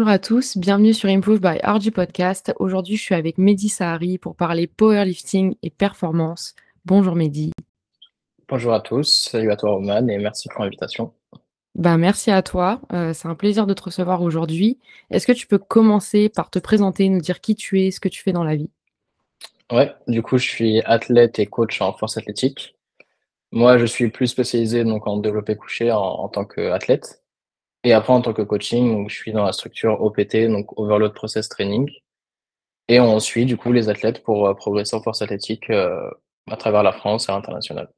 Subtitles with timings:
[0.00, 2.54] Bonjour à tous, bienvenue sur Improve by RG Podcast.
[2.58, 6.54] Aujourd'hui, je suis avec Mehdi Sahari pour parler powerlifting et performance.
[6.86, 7.52] Bonjour Mehdi.
[8.48, 11.12] Bonjour à tous, salut à toi Roman et merci pour l'invitation.
[11.74, 14.78] Ben, merci à toi, euh, c'est un plaisir de te recevoir aujourd'hui.
[15.10, 18.08] Est-ce que tu peux commencer par te présenter, nous dire qui tu es, ce que
[18.08, 18.70] tu fais dans la vie?
[19.70, 22.74] Ouais, du coup, je suis athlète et coach en force athlétique.
[23.52, 27.19] Moi, je suis plus spécialisé donc en développé couché en, en tant qu'athlète.
[27.82, 31.14] Et après, en tant que coaching, donc, je suis dans la structure OPT, donc Overload
[31.14, 31.90] Process Training.
[32.88, 36.10] Et on suit du coup les athlètes pour euh, progresser en force athlétique euh,
[36.50, 37.88] à travers la France et à l'international.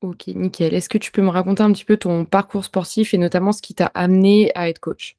[0.00, 0.74] Ok, nickel.
[0.74, 3.62] Est-ce que tu peux me raconter un petit peu ton parcours sportif et notamment ce
[3.62, 5.16] qui t'a amené à être coach?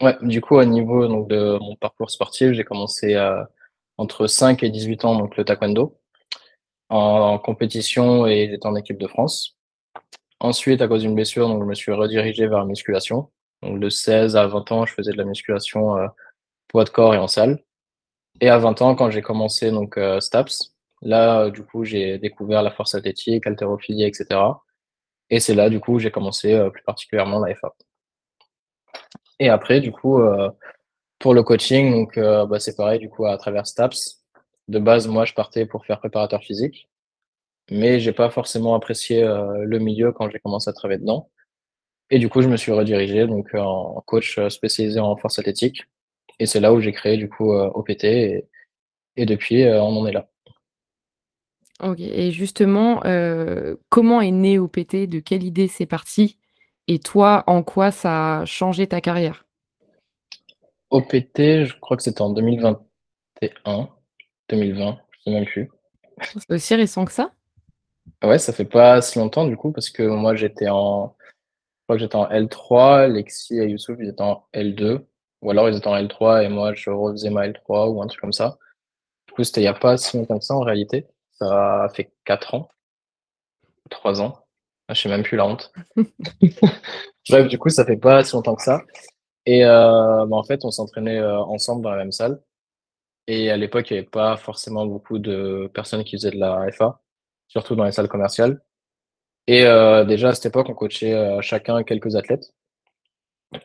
[0.00, 3.42] Ouais, du coup, au niveau donc, de mon parcours sportif, j'ai commencé euh,
[3.96, 5.98] entre 5 et 18 ans, donc le taekwondo,
[6.88, 9.57] en, en compétition et j'étais en équipe de France.
[10.40, 13.30] Ensuite, à cause d'une blessure, donc, je me suis redirigé vers la musculation.
[13.62, 16.06] Donc, de 16 à 20 ans, je faisais de la musculation euh,
[16.68, 17.62] poids de corps et en salle.
[18.40, 22.18] Et à 20 ans, quand j'ai commencé donc euh, STAPS, là, euh, du coup, j'ai
[22.18, 24.40] découvert la force athlétique, haltérophilie, etc.
[25.30, 27.74] Et c'est là, du coup, j'ai commencé plus particulièrement la FA.
[29.40, 30.20] Et après, du coup,
[31.18, 34.24] pour le coaching, donc bah, c'est pareil, du coup, à travers STAPS.
[34.68, 36.88] De base, moi, je partais pour faire préparateur physique,
[37.70, 41.30] mais j'ai pas forcément apprécié euh, le milieu quand j'ai commencé à travailler dedans.
[42.10, 45.84] Et du coup, je me suis redirigé donc en coach euh, spécialisé en force athlétique.
[46.38, 48.48] Et c'est là où j'ai créé du coup euh, OPT et,
[49.16, 50.28] et depuis, euh, on en est là.
[51.80, 55.06] Ok, et justement, euh, comment est né OPT?
[55.06, 56.38] De quelle idée c'est parti?
[56.88, 59.46] Et toi, en quoi ça a changé ta carrière?
[60.90, 63.88] OPT, je crois que c'était en 2021,
[64.48, 65.70] 2020, je sais même plus.
[66.22, 67.32] C'est aussi récent que ça?
[68.22, 71.96] Ouais, ça fait pas si longtemps du coup, parce que moi j'étais en, je crois
[71.96, 75.04] que j'étais en L3, Lexi et Youssouf ils étaient en L2,
[75.42, 78.20] ou alors ils étaient en L3 et moi je refaisais ma L3 ou un truc
[78.20, 78.58] comme ça.
[79.28, 81.06] Du coup, c'était il y a pas si longtemps que ça en réalité.
[81.32, 82.70] Ça fait 4 ans,
[83.90, 84.44] 3 ans.
[84.88, 85.72] Ah, je sais même plus la honte.
[87.30, 88.82] Bref, du coup, ça fait pas si longtemps que ça.
[89.46, 92.42] Et euh, bah, en fait, on s'entraînait euh, ensemble dans la même salle.
[93.28, 96.70] Et à l'époque, il n'y avait pas forcément beaucoup de personnes qui faisaient de la
[96.72, 97.00] FA,
[97.48, 98.60] surtout dans les salles commerciales.
[99.46, 102.52] Et euh, déjà, à cette époque, on coachait euh, chacun quelques athlètes.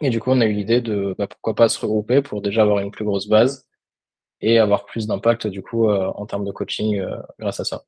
[0.02, 2.62] Et du coup, on a eu l'idée de bah, pourquoi pas se regrouper pour déjà
[2.62, 3.68] avoir une plus grosse base
[4.40, 7.04] et avoir plus d'impact du coup euh, en termes de coaching
[7.38, 7.84] grâce à ça.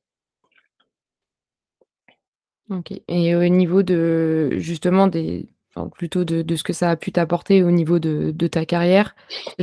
[2.68, 6.96] OK et au niveau de justement des enfin plutôt de de ce que ça a
[6.96, 9.14] pu t'apporter au niveau de de ta carrière,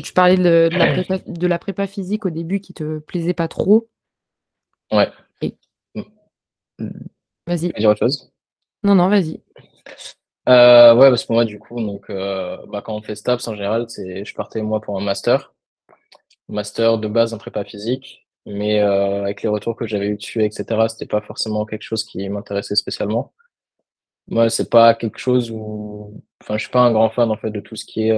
[0.02, 3.34] tu parlais de de la prépa de la prépa physique au début qui te plaisait
[3.34, 3.90] pas trop
[4.92, 5.10] Ouais.
[6.80, 6.90] Mmh.
[6.90, 7.08] Tu
[7.48, 7.68] vas-y.
[7.68, 8.32] veux dire autre chose?
[8.84, 9.42] Non, non, vas-y.
[10.48, 13.56] Heu, ouais, parce que moi, du coup, donc, heu, bah, quand on fait STAPS en
[13.56, 15.54] général, c'est je partais moi pour un master.
[16.50, 18.86] Master de base en prépa physique, mais heu,
[19.24, 22.28] avec les retours que j'avais eu dessus et cetera, c'était pas forcément quelque chose qui
[22.28, 23.34] m'intéressait spécialement.
[24.28, 27.52] Moi, c'est pas quelque chose où enfin, je suis pas un grand fan en fait
[27.52, 28.14] de tout ce qui est,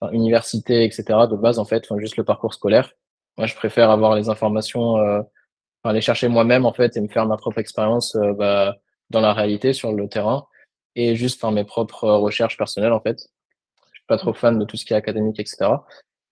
[0.00, 2.92] enfin, université et cetera de base en fait, enfin, juste le parcours scolaire.
[3.38, 4.96] Moi, je préfère avoir les informations,
[5.86, 8.76] enfin, aller chercher moi-même en fait et me faire ma propre expérience, heu, bah,
[9.10, 10.46] dans la réalité, sur le terrain
[10.96, 13.18] et juste faire mes propres recherches personnelles en fait.
[13.92, 15.86] Je suis pas trop fan de tout ce qui est académique et cetera.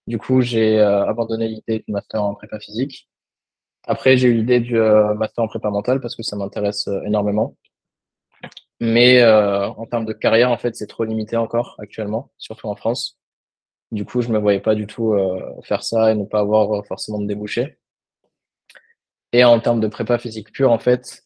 [0.06, 3.08] Du coup, j'ai, heu, abandonné l'idée du master en prépa physique.
[3.86, 7.56] Après, j'ai eu l'idée du, master en prépa mentale parce que ça m'intéresse, énormément.
[8.80, 13.18] Mais en termes de carrière, en fait, c'est trop limité encore actuellement, surtout en France.
[13.92, 15.14] Du coup, je me voyais pas du tout,
[15.64, 17.78] faire ça et ne pas avoir, forcément de débouchés.
[19.34, 21.24] Et en termes de prépa physique pure, en fait,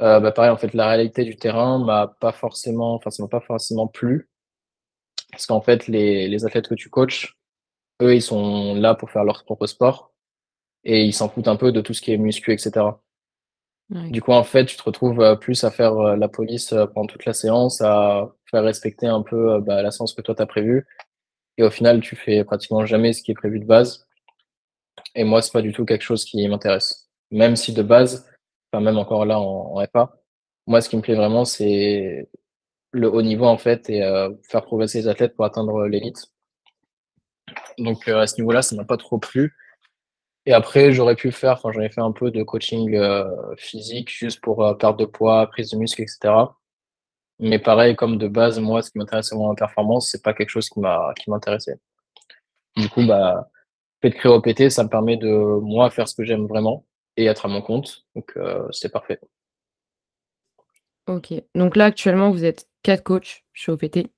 [0.00, 3.28] heu, bah, pareil, en fait, la réalité du terrain m'a pas forcément enfin, ça m'a
[3.28, 4.28] pas forcément plu.
[5.30, 7.36] Parce qu'en fait, les les athlètes que tu coaches,
[8.02, 10.12] eux, ils sont là pour faire leur propre sport
[10.84, 13.02] et ils s'en foutent un peu de tout ce qui est muscu et cetera.
[13.90, 14.10] Ouais.
[14.10, 17.06] Du coup, en fait, tu te retrouves, heu, plus à faire, heu, la police, pendant
[17.06, 20.46] toute la séance, à faire respecter un peu, bah, la séance que toi tu as
[20.46, 20.86] prévue
[21.58, 24.06] et au final, tu fais pratiquement jamais ce qui est prévu de base
[25.14, 27.07] et moi, c'est pas du tout quelque chose qui m'intéresse.
[27.30, 28.26] Même si de base,
[28.72, 30.12] enfin, même encore là en en FA,
[30.66, 32.28] moi, ce qui me plaît vraiment, c'est
[32.92, 36.26] le haut niveau, en fait et heu, faire progresser les athlètes pour atteindre, l'élite.
[37.78, 39.54] Donc heu, à ce niveau-là, ça m'a pas trop plu
[40.46, 43.24] et après, j'aurais pu faire enfin, j'en ai fait un peu de coaching, heu,
[43.58, 46.58] physique juste pour, heu, perte de poids, prise de muscle et cetera.
[47.40, 50.50] Mais pareil, comme de base, moi, ce qui m'intéressait vraiment la performance, c'est pas quelque
[50.50, 51.76] chose qui m'a qui m'intéressait.
[52.76, 53.48] Du coup, bah,
[54.02, 55.28] fait de créer OPT, ça me permet de,
[55.62, 56.86] moi, faire ce que j'aime vraiment
[57.18, 59.18] et être à mon compte, donc heu, c'est parfait.
[61.08, 61.34] OK.
[61.56, 64.08] Donc là, actuellement, vous êtes 4 coachs chez OPT.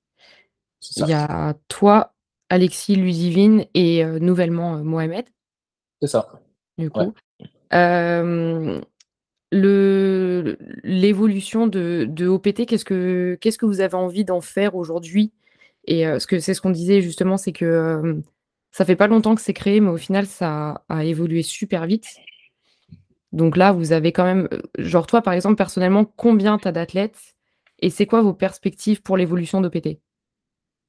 [0.97, 2.13] Il y a toi,
[2.49, 5.25] Alexis, Ludivine et heu, nouvellement, heu, Mohamed
[6.01, 6.29] C'est ça.
[6.77, 7.05] du Ouais.
[7.05, 7.13] coup.
[9.53, 15.33] Le l'évolution de de OPT, qu'est-ce que qu'est-ce que vous avez envie d'en faire aujourd'hui?
[15.85, 18.21] Et ce que c'est ce qu'on disait justement, c'est que,
[18.71, 22.07] ça fait pas longtemps que c'est créé, mais au final, ça a évolué super vite.
[23.31, 26.71] Donc là, vous avez quand même, heu, genre toi, par exemple, personnellement, combien tu as
[26.71, 27.35] d'athlètes?
[27.79, 29.99] Et c'est quoi vos perspectives pour l'évolution d'OPT?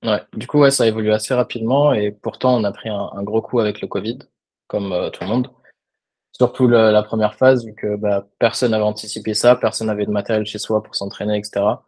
[0.04, 3.40] Ouais, du coup, ouais, ça évolue assez rapidement et pourtant on a pris un gros
[3.40, 4.18] coup avec le covid,
[4.66, 5.50] comme, heu, tout le monde.
[6.32, 10.46] Surtout la première phase vu que, bah, personne n'avait anticipé ça, personne n'avait de matériel
[10.46, 11.84] chez soi pour s'entraîner et cetera.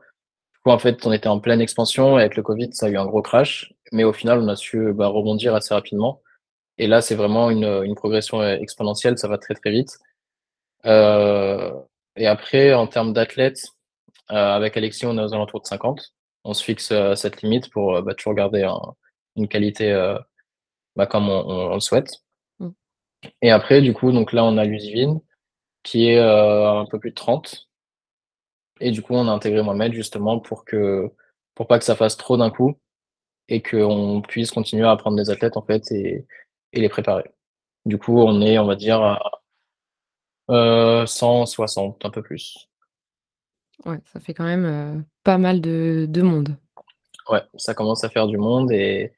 [0.54, 2.88] Du coup, en fait, on était en pleine expansion et avec le covid, ça a
[2.90, 6.22] eu un gros crash, mais au final, on a su, bah, rebondir assez rapidement
[6.78, 9.98] et là, c'est vraiment une, progression, heu, exponentielle, ça va très, très vite.
[10.86, 11.72] Heu
[12.16, 13.62] et après en termes d'athlètes,
[14.30, 16.14] heu, avec Alexis, on est aux alentours de 50.
[16.44, 18.78] On se fixe, heu, cette limite pour, bah, toujours garder un
[19.36, 19.92] une qualité,
[20.96, 22.10] bah, comme on on on le souhaite.
[22.60, 22.70] Mmh.
[23.42, 25.20] Et après du coup, donc là, on a Ludivine
[25.84, 27.68] qui est, un peu plus de 30
[28.80, 31.10] et du coup, on a intégré Mohamed justement pour que
[31.54, 32.76] pour pas que ça fasse trop d'un coup
[33.48, 36.26] et qu'on puisse continuer à apprendre des athlètes en fait et
[36.72, 37.24] et les préparer.
[37.86, 39.42] Du coup, on est, on va dire à
[40.50, 42.68] heu, 160, un peu plus.
[43.86, 46.56] Ouais, ça fait quand même, heu, pas mal de de monde.
[47.30, 49.12] Ouais, ça commence à faire du monde et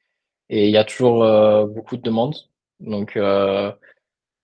[0.49, 2.35] et il y a toujours, heu, beaucoup de demandes.
[2.81, 3.73] Donc heu,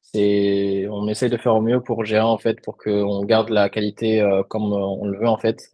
[0.04, 3.70] c'est on essaie de faire au mieux pour gérer en fait, pour qu'on garde la
[3.70, 5.72] qualité, heu, comme, heu, on le veut en fait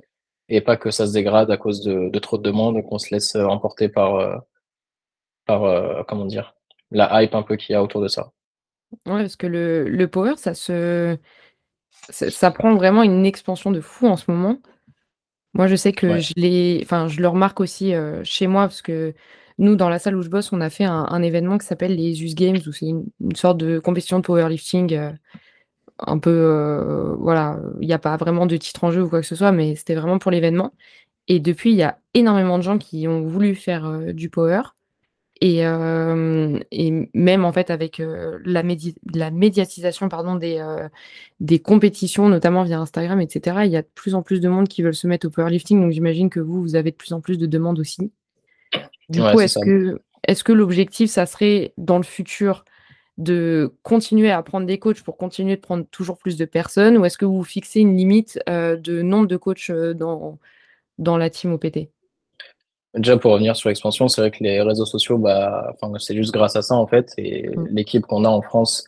[0.49, 2.99] et pas que ça se dégrade à cause de de trop de demandes et qu'on
[2.99, 4.35] se laisse, heu, emporter par, heu
[5.45, 6.55] par, heu, comment dire?
[6.91, 8.31] La hype un peu qu'il y a autour de ça.
[9.05, 11.17] Ouais, parce que le le power, ça se
[12.09, 14.59] ça ça prend vraiment une expansion de fou en ce moment.
[15.53, 16.21] Moi, je sais que Ouais.
[16.21, 19.13] je l'ai enfin, je le remarque aussi, heu, chez moi parce que
[19.59, 21.95] nous, dans la salle où je bosse, on a fait un un événement qui s'appelle
[21.95, 25.11] les US Games où c'est une une sorte de compétition de powerlifting, heu,
[25.99, 29.21] un peu, heu, voilà, il y a pas vraiment de titre en jeu ou quoi
[29.21, 30.73] que ce soit, mais c'était vraiment pour l'événement.
[31.29, 34.61] Et depuis, il y a énormément de gens qui ont voulu faire, du power
[35.41, 40.89] et hem et même en fait avec, heu, la médi la médiatisation pardon des, heu,
[41.39, 44.49] des compétitions, notamment via Instagram et cetera, il y a de plus en plus de
[44.49, 47.13] monde qui veulent se mettre au powerlifting, donc j'imagine que vous, vous avez de plus
[47.13, 48.11] en plus de demandes aussi.
[49.09, 52.65] Du Ouais, coup, est-ce que est-ce que l'objectif, ça serait dans le futur
[53.17, 56.97] de continuer à prendre des coachs pour continuer de prendre toujours plus de personnes?
[56.97, 60.39] Ou est-ce que vous fixez une limite, de nombre de coachs, dans
[60.99, 61.89] dans la team OPT?
[62.95, 66.33] Déjà pour revenir sur l'expansion, c'est vrai que les réseaux sociaux, bah, enfin, c'est juste
[66.33, 67.67] grâce à ça en fait et Mmh.
[67.69, 68.83] l'équipe qu'on a en France,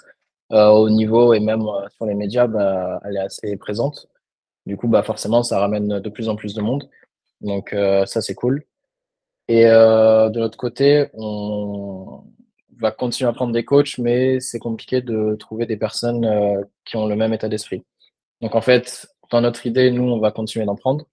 [0.51, 4.07] heu, au niveau et même, heu, sur les médias, bah, elle est assez présente.
[4.65, 6.89] Du coup, bah, forcément, ça ramène de plus en plus de monde.
[7.41, 8.63] Donc, heu, ça, c'est cool.
[9.47, 12.23] Et de l'autre côté, on
[12.79, 16.25] va continuer à prendre des coachs, mais c'est compliqué de trouver des personnes,
[16.85, 17.83] qui ont le même état d'esprit.
[18.41, 21.05] Donc en fait, dans notre idée, nous, on va continuer d'en prendre.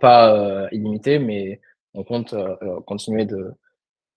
[0.00, 1.60] Pas, illimité, mais
[1.94, 3.52] on compte, heu heu, continuer de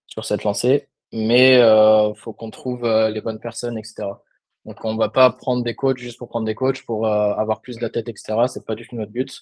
[0.07, 0.89] sur cette lancée.
[1.13, 4.23] Mais heu, faut qu'on trouve, les bonnes personnes et cetera.
[4.65, 7.77] Donc on va pas prendre des coachs juste pour prendre des coachs, pour, avoir plus
[7.79, 8.47] d'athlètes et cetera.
[8.49, 9.41] C'est pas du tout notre but.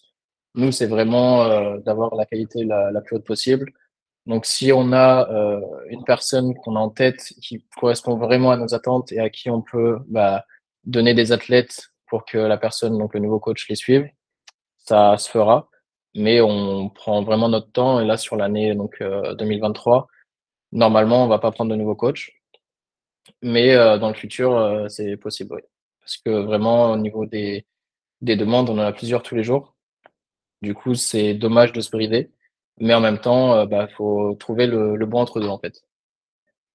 [0.56, 1.48] Nous, c'est vraiment,
[1.80, 3.72] d'avoir la qualité la la plus haute possible.
[4.28, 8.58] Donc si on a, heu, une personne qu'on a en tête qui correspond vraiment à
[8.58, 10.46] nos attentes et à qui on peut, bah,
[10.86, 14.08] donner des athlètes pour que la personne, donc le nouveau coach les suive,
[14.78, 15.70] ça se fera.
[16.16, 20.08] Mais on prend vraiment notre temps et là sur l'année donc, heu, 2023,
[20.74, 22.32] normalement, on va pas prendre de nouveaux coachs.
[23.42, 25.62] Mais heu, dans le futur, heu, c'est possible, oui.
[26.02, 27.66] Parce que vraiment au niveau des
[28.22, 29.76] des demandes, on en a plusieurs tous les jours.
[30.64, 32.32] Du coup, c'est dommage de se brider,
[32.80, 35.84] mais en même temps, heu, bah, faut trouver le le bon entre 2 en fait.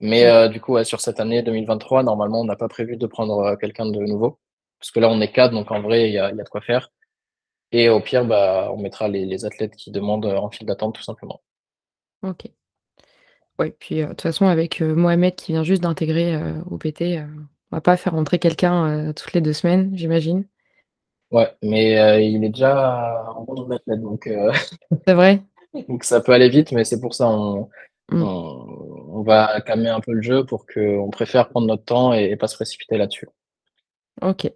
[0.00, 3.56] Mais du coup, ouais, sur cette année 2023, normalement, on n'a pas prévu de prendre,
[3.60, 4.38] quelqu'un de nouveau.
[4.80, 6.44] Parce que là, on est 4, donc en vrai, il y a il y a
[6.44, 6.90] de quoi faire
[7.72, 10.94] et au pire, bah, on mettra les les athlètes qui demandent, heu, en file d'attente
[10.96, 11.40] tout simplement.
[12.22, 12.50] OK.
[13.58, 16.36] Ouais, puis, heu, de toute façon avec, heu, Mohamed qui vient juste d'intégrer,
[16.70, 17.26] OPT, heu,
[17.72, 20.46] on va pas faire rentrer quelqu'un, toutes les 2 semaines, j'imagine?
[21.30, 24.28] Ouais, mais il est déjà en bon d'athlètes donc
[25.06, 25.42] C'est vrai?
[25.88, 27.68] donc ça peut aller vite, mais c'est pour ça on
[28.12, 28.16] on
[29.12, 32.36] on va calmer un peu le jeu pour qu'on préfère prendre notre temps et et
[32.36, 33.28] pas se précipiter là-dessus.
[34.22, 34.54] OK.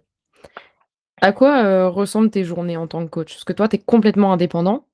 [1.21, 3.33] À quoi, heu, ressemblent tes journées en tant que coach?
[3.33, 4.85] Parce que toi, tu es complètement indépendant?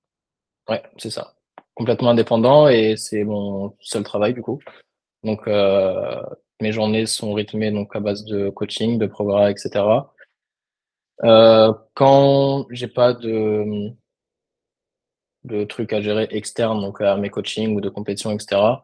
[0.69, 1.33] Ouais, c'est ça.
[1.75, 4.59] Complètement indépendant et c'est mon seul travail du coup.
[5.23, 5.93] Donc heu,
[6.61, 10.13] mes journées sont rythmées donc à base de coaching, de progrès et cetera.
[11.23, 13.91] Heu, quand j'ai pas de,
[15.43, 18.83] de trucs à gérer externes, donc à mes coachings ou de compétitions, etc.,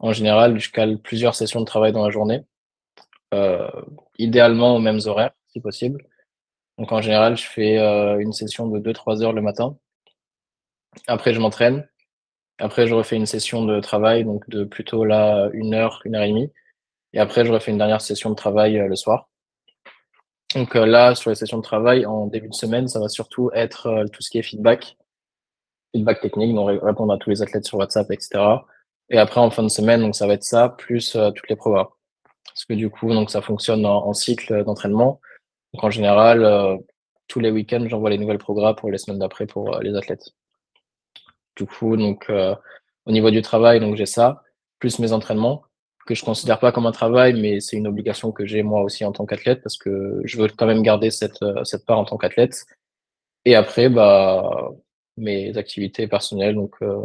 [0.00, 2.44] en général, je cale plusieurs sessions de travail dans la journée,
[3.34, 3.68] euh,
[4.18, 6.06] idéalement aux mêmes horaires, si possible.
[6.78, 9.76] Donc en général, je fais euh, une session de 2-3 heures le matin.
[11.06, 11.88] Après, je m'entraîne.
[12.58, 16.22] Après, je refais une session de travail, donc de plutôt là, une heure, une heure
[16.22, 16.52] et demie.
[17.12, 19.28] Et après, je refais une dernière session de travail euh, le soir.
[20.54, 23.50] Donc euh, là, sur les sessions de travail, en début de semaine, ça va surtout
[23.54, 24.96] être tout ce qui est feedback,
[25.92, 28.40] feedback technique, donc répondre à tous les athlètes sur WhatsApp, etc.
[29.10, 31.88] Et après, en fin de semaine, donc ça va être ça, plus toutes les programmes.
[32.46, 35.20] Parce que du coup, donc ça fonctionne en, cycle d'entraînement.
[35.74, 36.78] Donc en général,
[37.28, 40.30] tous les week-ends, j'envoie les nouvelles programmes pour les semaines d'après pour les athlètes.
[41.56, 44.42] Du coup, donc au niveau du travail, donc j'ai ça,
[44.78, 45.64] plus mes entraînements
[46.08, 49.04] que je considère pas comme un travail, mais c'est une obligation que j'ai moi aussi
[49.04, 52.16] en tant qu'athlète parce que je veux quand même garder cette, euh, part en tant
[52.16, 52.64] qu'athlète.
[53.44, 54.70] Et après, bah,
[55.18, 57.02] mes activités personnelles, donc euh,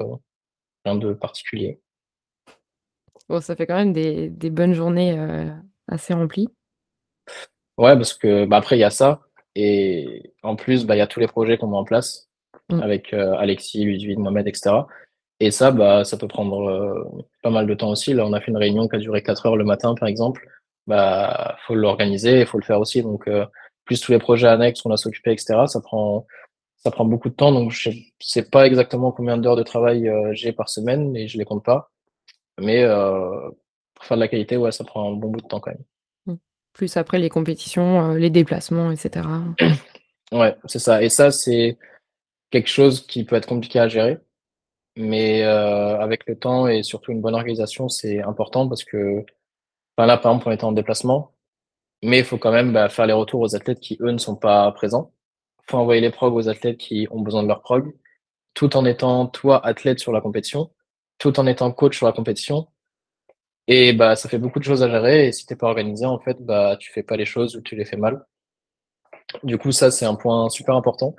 [0.85, 1.81] rien de particulier.
[3.27, 5.51] Bon, ça fait quand même des, bonnes journées euh,
[5.89, 6.47] assez remplies.
[7.77, 9.21] Ouais, parce que bah, après, il y a ça.
[9.55, 12.29] Et en plus, bah, il y a tous les projets qu'on met en place
[12.69, 12.81] mmh.
[12.81, 14.83] avec Alexis, Ludwig, Mohamed, etc.
[15.39, 17.03] Et ça, bah, ça peut prendre euh,
[17.41, 18.13] pas mal de temps aussi.
[18.13, 20.47] Là, on a fait une réunion qui a duré 4 heures le matin, par exemple.
[20.87, 23.01] Bah, faut l'organiser, il faut le faire aussi.
[23.03, 23.45] Donc, euh,
[23.83, 26.25] plus tous les projets annexes qu'on a s'occuper, etc., ça prend,
[26.77, 27.51] ça prend beaucoup de temps.
[27.51, 27.89] Donc, je
[28.21, 31.65] sais pas exactement combien d'heures de travail euh, j'ai par semaine et je les compte
[31.65, 31.91] pas.
[32.59, 32.85] Mais
[33.95, 35.83] pour faire de la qualité, ouais, ça prend un bon bout de temps quand même.
[36.73, 39.27] Plus après les compétitions, les déplacements, etc.
[40.31, 41.03] ouais, c'est ça.
[41.03, 41.77] Et ça, c'est
[42.49, 44.19] quelque chose qui peut être compliqué à gérer
[44.95, 49.25] mais euh, avec le temps et surtout une bonne organisation, c'est important parce que
[49.97, 51.33] enfin là, par exemple, on était en déplacement,
[52.03, 54.35] mais il faut quand même bah, faire les retours aux athlètes qui, eux, ne sont
[54.35, 55.13] pas présents.
[55.67, 57.93] Il faut envoyer les progs aux athlètes qui ont besoin de leur prog,
[58.53, 60.71] tout en étant, toi, athlète sur la compétition,
[61.19, 62.67] tout en étant coach sur la compétition.
[63.67, 65.27] Et bah, ça fait beaucoup de choses à gérer.
[65.27, 67.75] Et si t'es pas organisé, en fait, bah, tu fais pas les choses ou tu
[67.75, 68.25] les fais mal.
[69.43, 71.15] Du coup, ça, c'est un point super important.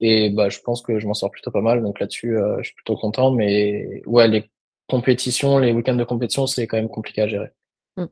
[0.00, 1.82] Et bah, je pense que je m'en sors plutôt pas mal.
[1.82, 3.30] Donc là-dessus, euh, je suis plutôt content.
[3.32, 4.50] Mais ouais, les
[4.88, 7.50] compétitions, les week-ends de compétition, c'est quand même compliqué à gérer.
[7.96, 8.06] Mmh.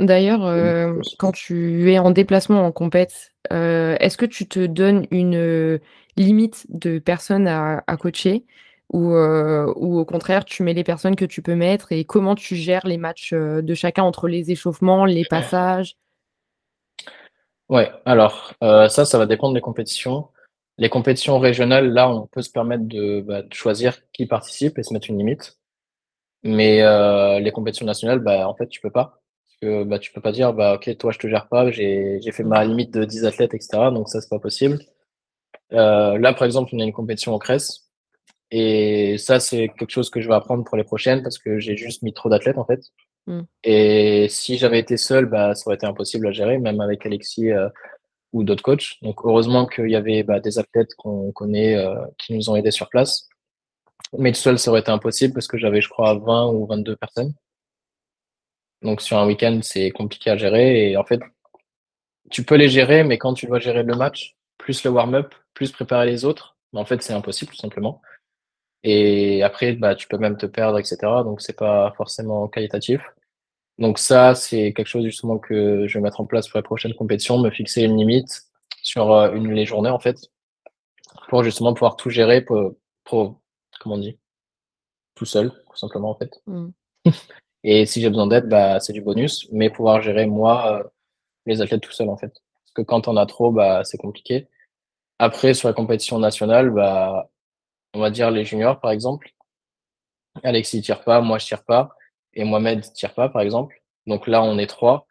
[0.00, 5.06] D'ailleurs, euh, quand tu es en déplacement en compète, euh, est-ce que tu te donnes
[5.10, 5.78] une
[6.16, 8.44] limite de personnes à, coacher?
[8.92, 12.54] Ou, ou, au contraire, tu mets les personnes que tu peux mettre et comment tu
[12.54, 15.96] gères les matchs de chacun entre les échauffements, les passages?
[17.68, 20.28] Ouais, alors ça, ça va dépendre des compétitions.
[20.78, 24.82] Les compétitions régionales, là, on peut se permettre de, bah, de choisir qui participe et
[24.82, 25.58] se mettre une limite.
[26.44, 29.22] Mais euh, les compétitions nationales, bah, en fait, tu peux pas.
[29.46, 32.20] Parce que bah, tu peux pas dire, bah, ok, toi, je te gère pas, j'ai
[32.32, 33.90] fait ma limite de 10 athlètes, etc.
[33.92, 34.78] Donc ça, c'est pas possible.
[35.72, 37.83] Euh, là, par exemple, on a une compétition en Crèce.
[38.50, 41.76] Et ça, c'est quelque chose que je vais apprendre pour les prochaines parce que j'ai
[41.76, 42.80] juste mis trop d'athlètes, en fait.
[43.26, 43.40] Mmh.
[43.64, 47.50] Et si j'avais été seul, bah, ça aurait été impossible à gérer, même avec Alexis.
[47.50, 47.68] Euh,
[48.34, 48.96] ou d'autres coachs.
[49.00, 52.72] Donc heureusement qu'il y avait bah, des athlètes qu'on connaît euh, qui nous ont aidés
[52.72, 53.28] sur place.
[54.18, 56.96] Mais tout seul, ça aurait été impossible parce que j'avais, je crois, 20 ou 22
[56.96, 57.32] personnes.
[58.82, 60.90] Donc sur un week-end, c'est compliqué à gérer.
[60.90, 61.20] Et en fait,
[62.30, 65.70] tu peux les gérer, mais quand tu dois gérer le match, plus le warm-up, plus
[65.70, 68.02] préparer les autres, bah, en fait, c'est impossible tout simplement.
[68.84, 70.96] Et après, bah, tu peux même te perdre, etc.
[71.24, 73.00] Donc c'est pas forcément qualitatif.
[73.78, 76.94] Donc ça, c'est quelque chose justement que je vais mettre en place pour la prochaine
[76.94, 78.42] compétition, me fixer une limite
[78.82, 80.30] sur euh, une, les journées en fait,
[81.28, 82.74] pour justement pouvoir tout gérer pour,
[83.04, 83.40] pour
[83.80, 84.18] comment on dit,
[85.14, 86.42] tout seul, tout simplement en fait.
[86.46, 86.68] Mmh.
[87.64, 90.84] Et si j'ai besoin d'aide, bah, c'est du bonus, mais pouvoir gérer moi euh,
[91.46, 92.34] les athlètes tout seul en fait.
[92.64, 94.46] Parce que quand on a trop, bah, c'est compliqué.
[95.18, 97.30] Après, sur la compétition nationale, bah,
[97.94, 99.30] on va dire les juniors par exemple.
[100.42, 101.96] Alexis tire pas, moi je tire pas
[102.34, 103.82] et Mohamed tire pas, par exemple.
[104.06, 105.06] Donc là, on est trois.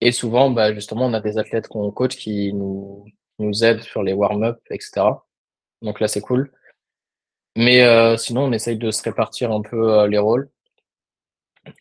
[0.00, 3.06] Et souvent, bah, justement, on a des athlètes qu'on coach qui nous,
[3.38, 5.06] nous aident sur les warm-up, etc.
[5.82, 6.52] Donc là, c'est cool.
[7.56, 10.50] Mais euh, sinon, on essaye de se répartir un peu euh, les rôles.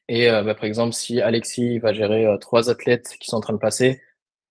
[0.08, 3.54] Et euh, bah, par exemple, si Alexis va gérer trois athlètes qui sont en train
[3.54, 4.02] de passer,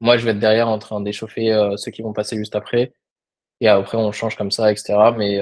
[0.00, 2.92] moi, je vais être derrière en train d'échauffer ceux qui vont passer juste après.
[3.62, 4.94] Et après, on change comme ça, etc.
[5.16, 5.40] Mais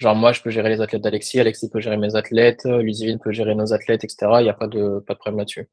[0.00, 3.32] Genre, moi, je peux gérer les athlètes d'Alexis, Alexis peut gérer mes athlètes, Ludivine peut
[3.32, 4.16] gérer nos athlètes, etc.
[4.40, 5.68] Il n'y a pas de, pas de problème là-dessus.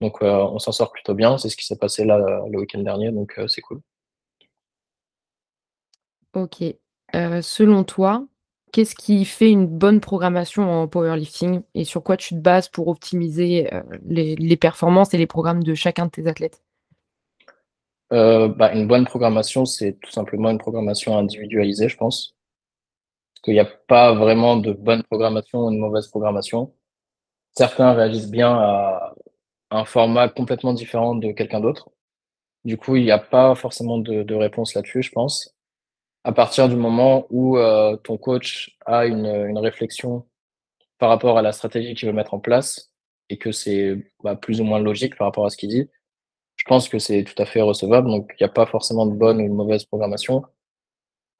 [0.00, 1.38] Donc, euh, on s'en sort plutôt bien.
[1.38, 2.18] C'est ce qui s'est passé là
[2.50, 3.80] le week-end dernier, donc euh, c'est cool.
[6.34, 6.62] Ok.
[7.14, 8.26] Euh, selon toi,
[8.72, 12.88] qu'est-ce qui fait une bonne programmation en powerlifting et sur quoi tu te bases pour
[12.88, 13.70] optimiser
[14.06, 16.62] les, performances et les programmes de chacun de tes athlètes?
[18.10, 22.36] Bah, Une bonne programmation, c'est tout simplement une programmation individualisée, je pense.
[23.42, 26.74] Qu'il n'y a pas vraiment de bonne programmation ou de mauvaise programmation.
[27.56, 29.14] Certains réagissent bien à
[29.70, 31.90] un format complètement différent de quelqu'un d'autre.
[32.64, 35.54] Du coup, il n'y a pas forcément de, de réponse là-dessus, je pense.
[36.24, 40.26] À partir du moment où euh, ton coach a une, une réflexion
[40.98, 42.92] par rapport à la stratégie qu'il veut mettre en place
[43.30, 45.88] et que c'est bah, plus ou moins logique par rapport à ce qu'il dit,
[46.70, 48.08] pense que c'est tout à fait recevable.
[48.08, 50.44] Donc, il n'y a pas forcément de bonne ou de mauvaise programmation.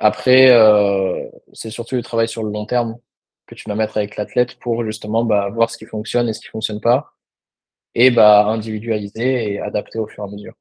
[0.00, 2.98] Après, euh, c'est surtout le travail sur le long terme
[3.46, 6.40] que tu vas mettre avec l'athlète pour justement bah, voir ce qui fonctionne et ce
[6.40, 7.12] qui fonctionne pas
[7.94, 10.54] et bah, individualiser et adapter au fur et à mesure.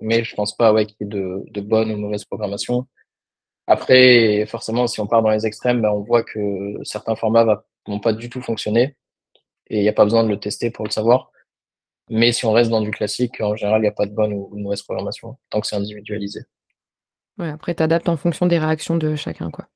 [0.00, 2.88] Mais je pense pas ouais, qu'il y ait de, bonne ou mauvaise programmation.
[3.68, 6.40] Après, forcément, si on part dans les extrêmes, bah, on voit que
[6.82, 8.96] certains formats vont pas du tout fonctionner
[9.68, 11.30] et il n'y a pas besoin de le tester pour le savoir.
[12.10, 14.32] Mais si on reste dans du classique, en général, il n'y a pas de bonne
[14.32, 16.40] ou de mauvaise programmation, tant que c'est individualisé.
[17.38, 19.68] Ouais, après, tu adaptes en fonction des réactions de chacun, quoi.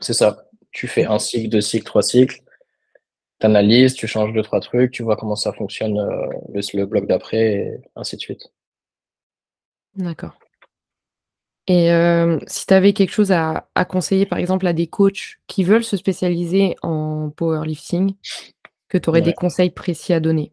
[0.00, 0.44] C'est ça.
[0.70, 2.40] Tu fais un cycle, deux cycles, trois cycles,
[3.40, 6.86] tu analyses, tu changes deux, trois trucs, tu vois comment ça fonctionne euh, le, le
[6.86, 8.52] bloc d'après, et ainsi de suite.
[9.94, 10.38] D'accord.
[11.66, 15.36] Et euh, si tu avais quelque chose à, à, conseiller, par exemple, à des coachs
[15.46, 18.14] qui veulent se spécialiser en powerlifting,
[18.88, 19.26] que tu aurais ouais.
[19.26, 20.52] des conseils précis à donner?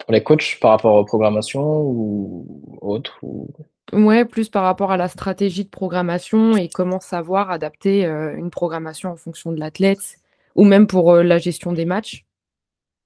[0.00, 3.48] Pour les coachs, par rapport aux programmations ou autres ou...
[3.92, 8.50] Ouais, plus par rapport à la stratégie de programmation et comment savoir adapter euh, une
[8.50, 10.18] programmation en fonction de l'athlète
[10.56, 12.26] ou même pour euh, la gestion des matchs.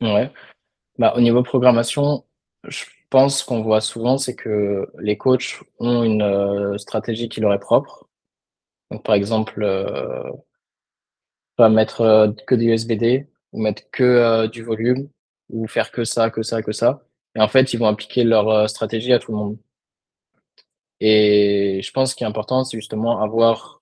[0.00, 0.32] Ouais.
[0.98, 2.24] Bah, au niveau programmation,
[2.64, 7.52] je pense qu'on voit souvent, c'est que les coachs ont une euh, stratégie qui leur
[7.52, 8.08] est propre.
[8.90, 9.64] Donc, par exemple,
[11.54, 15.08] pas mettre que du SBD ou mettre que du volume
[15.52, 17.02] ou faire que ça, que ça, que ça.
[17.36, 19.58] Et en fait, ils vont appliquer leur euh, stratégie à tout le monde.
[21.00, 23.80] Et je pense qu'il est important, c'est justement avoir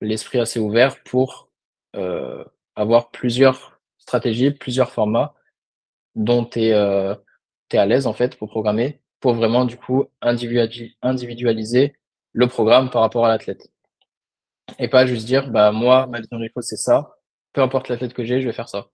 [0.00, 1.48] l'esprit assez ouvert pour
[1.96, 2.44] euh,
[2.76, 5.34] avoir plusieurs stratégies, plusieurs formats
[6.14, 7.14] dont tu es, euh,
[7.72, 11.96] à l'aise en fait pour programmer, pour vraiment du coup individualiser
[12.32, 13.70] le programme par rapport à l'athlète.
[14.78, 17.16] Et pas juste dire, bah moi, ma vision du c'est ça,
[17.52, 18.88] peu importe l'athlète que j'ai, je vais faire ça.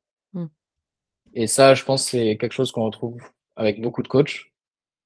[1.34, 3.22] Et ça, je pense, c'est quelque chose qu'on retrouve
[3.56, 4.46] avec beaucoup de coachs.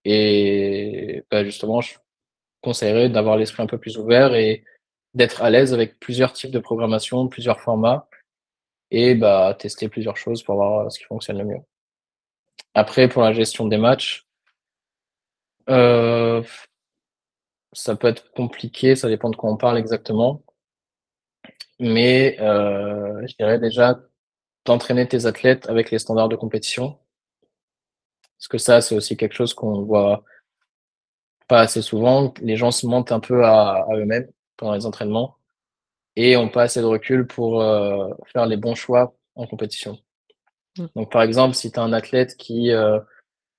[0.04, 1.94] Et bah, justement, je
[2.62, 4.64] conseillerais d'avoir l'esprit un peu plus ouvert et
[5.14, 8.08] d'être à l'aise avec plusieurs types de programmation, plusieurs formats,
[8.90, 11.60] et bah, tester plusieurs choses pour voir ce qui fonctionne le mieux.
[12.74, 14.26] Après, pour la gestion des matchs,
[15.68, 16.42] euh,
[17.72, 20.42] ça peut être compliqué, ça dépend de quoi on parle exactement.
[21.78, 23.98] Mais euh, je dirais déjà
[24.64, 26.98] d'entraîner tes athlètes avec les standards de compétition.
[28.38, 30.24] Parce que ça, c'est aussi quelque chose qu'on voit
[31.48, 32.32] pas assez souvent.
[32.40, 35.36] Les gens se mentent un peu à, à eux-mêmes pendant les entraînements
[36.16, 39.98] et ont pas assez de recul pour euh, faire les bons choix en compétition.
[40.78, 40.86] Mmh.
[40.96, 42.98] Donc, par exemple, si tu as un athlète qui euh,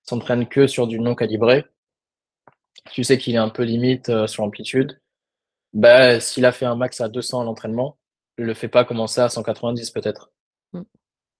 [0.04, 1.66] s'entraîne que sur du non calibré,
[2.92, 5.00] tu sais qu'il est un peu limite euh, sur l'amplitude,
[5.74, 7.98] bah, s'il a fait un max à 200 à l'entraînement,
[8.38, 10.32] le fais pas commencer à 190 peut-être.
[10.73, 10.81] Mmh.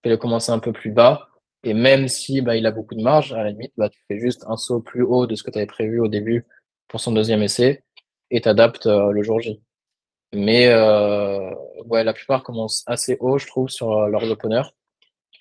[0.04, 1.30] Fais-le commencer un peu plus bas.
[1.64, 4.20] Et même si bah, il a beaucoup de marge, à la limite, bah, tu fais
[4.20, 6.46] juste un saut plus haut de ce que tu avais prévu au début
[6.88, 7.84] pour son deuxième essai
[8.32, 9.62] et t'adaptes euh, le jour J.
[10.34, 11.54] Mais euh,
[11.86, 14.64] ouais, la plupart commencent assez haut, je trouve, sur euh, leurs openers.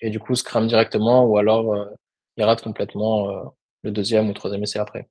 [0.01, 1.85] Et du coup, se crament directement ou alors euh,
[2.37, 3.43] ils ratent complètement euh,
[3.83, 5.09] le deuxième ou troisième essai après.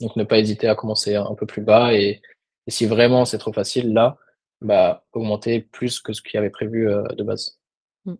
[0.00, 2.22] Donc ne pas hésiter à commencer un peu plus bas et
[2.68, 4.16] si vraiment c'est trop facile, là,
[4.60, 7.58] bah, augmenter plus que ce qu'il y avait prévu euh, de base.
[8.04, 8.14] Mmh.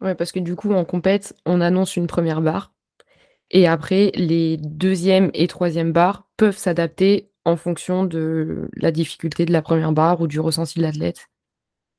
[0.00, 2.72] Ouais, parce que du coup, en compète, on annonce une première barre.
[3.50, 9.52] Et après, les deuxième et troisième barres peuvent s'adapter en fonction de la difficulté de
[9.52, 11.28] la première barre ou du ressenti de l'athlète.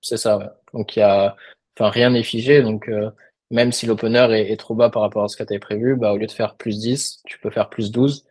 [0.01, 0.49] C'est ça, ouais.
[0.73, 1.35] Donc, y a,
[1.77, 2.61] enfin, rien n'est figé.
[2.61, 3.09] Donc, euh,
[3.49, 5.95] même si l'opener est, est, trop bas par rapport à ce que tu avais prévu,
[5.95, 8.25] bah, au lieu de faire plus 10, tu peux faire plus 12.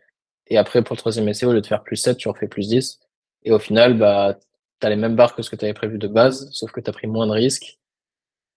[0.49, 2.69] Et après, pour le troisième essai, au lieu de faire plus 7, tu refais plus
[2.69, 3.01] 10.
[3.45, 4.39] Et au final, bah,
[4.81, 6.81] tu as les mêmes barres que ce que tu avais prévu de base, sauf que
[6.81, 7.79] tu as pris moins de risques.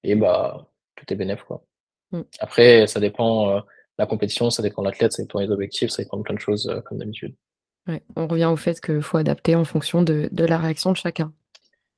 [0.03, 1.65] Et bah, tout est bénéf, quoi.
[2.11, 2.21] Mm.
[2.39, 3.59] Après, ça dépend, euh,
[3.97, 6.39] la compétition, ça dépend de l'athlète, ça dépend des objectifs, ça dépend de plein de
[6.39, 7.35] choses, euh, comme d'habitude.
[7.87, 10.97] Ouais, on revient au fait qu'il faut adapter en fonction de, de, la réaction de
[10.97, 11.33] chacun.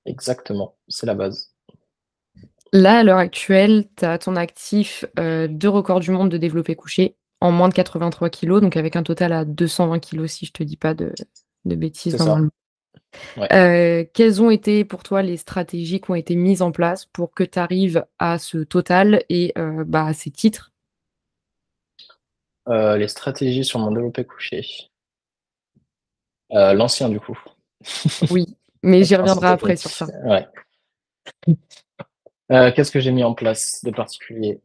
[0.05, 1.53] Exactement, c'est la base.
[2.73, 6.75] Là, à l'heure actuelle, tu as ton actif euh, deux records du monde de développé
[6.75, 10.53] couché en moins de 83 kg, donc avec un total à 220 kg si je
[10.53, 11.13] te dis pas de,
[11.65, 12.51] de bêtises normalement.
[13.37, 13.53] Ouais.
[13.53, 17.33] Euh, quelles ont été pour toi les stratégies qui ont été mises en place pour
[17.33, 20.71] que tu arrives à ce total et euh, bah, à ces titres?
[22.69, 24.65] Euh, Les stratégies sur mon développé couché.
[26.49, 27.37] L'ancien du coup.
[28.29, 28.45] Oui,
[28.83, 30.05] mais j'y reviendrai après sur ça.
[30.25, 30.47] Ouais.
[32.49, 34.61] Qu'est-ce que j'ai mis en place de particulier?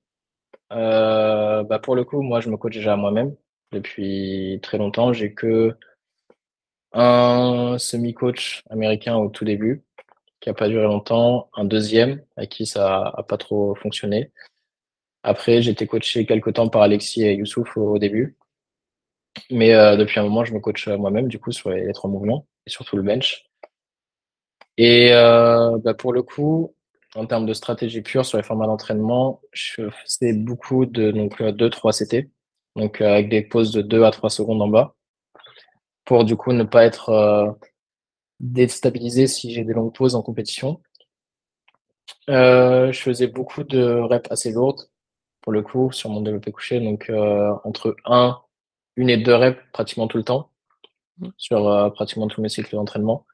[0.70, 3.34] Bah Pour le coup, moi, je me coach déjà moi-même
[3.72, 5.12] depuis très longtemps.
[5.12, 5.76] J'ai que
[6.96, 9.84] un semi-coach américain au tout début,
[10.40, 14.32] qui a pas duré longtemps, un deuxième avec qui ça a pas trop fonctionné.
[15.22, 18.36] Après, j'ai été coaché quelque temps par Alexis et Youssouf au, début.
[19.50, 22.46] Mais euh, depuis un moment, je me coach moi-même, du coup, sur les, trois mouvements
[22.66, 23.44] et surtout le bench.
[24.78, 26.74] Et euh, bah pour le coup,
[27.14, 31.92] en termes de stratégie pure sur les formats d'entraînement, je faisais beaucoup de donc 2-3
[31.92, 32.30] CT,
[32.76, 34.94] donc euh, avec des pauses de 2 à 3 secondes en bas,
[36.06, 37.52] pour du coup ne pas être euh,
[38.40, 40.80] déstabilisé si j'ai des longues pauses en compétition.
[42.30, 44.88] Euh, je faisais beaucoup de reps assez lourdes,
[45.42, 47.12] pour le coup, sur mon développé couché, donc
[47.64, 48.40] entre 1,
[48.96, 50.50] une et deux reps pratiquement tout le temps,
[51.18, 51.28] mmh.
[51.36, 53.26] sur pratiquement tous mes cycles d'entraînement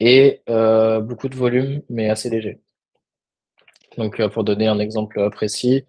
[0.00, 2.60] et euh, beaucoup de volume, mais assez léger.
[3.96, 5.86] Donc, euh, pour donner un exemple précis,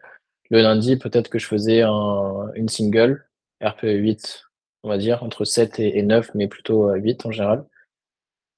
[0.49, 3.27] le lundi, peut-être que je faisais un, une single,
[3.61, 4.43] RPE 8,
[4.85, 7.65] on va dire, entre 7 et, 9, mais plutôt 8 en général.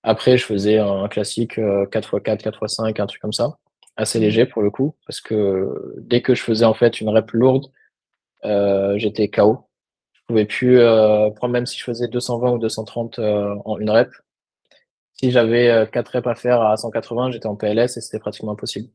[0.04, 3.58] Après, je faisais un classique 4x4, 4x5, un truc comme ça,
[3.96, 4.22] assez mmh.
[4.22, 7.72] léger pour le coup, parce que dès que je faisais en fait une rep lourde,
[8.46, 9.68] euh, j'étais KO.
[10.14, 13.90] Je pouvais plus euh, prendre, même si je faisais 220 ou 230 euh, en une
[13.90, 14.10] rep,
[15.14, 18.52] si j'avais 4 euh, reps à faire à 180, j'étais en PLS et c'était pratiquement
[18.52, 18.90] impossible.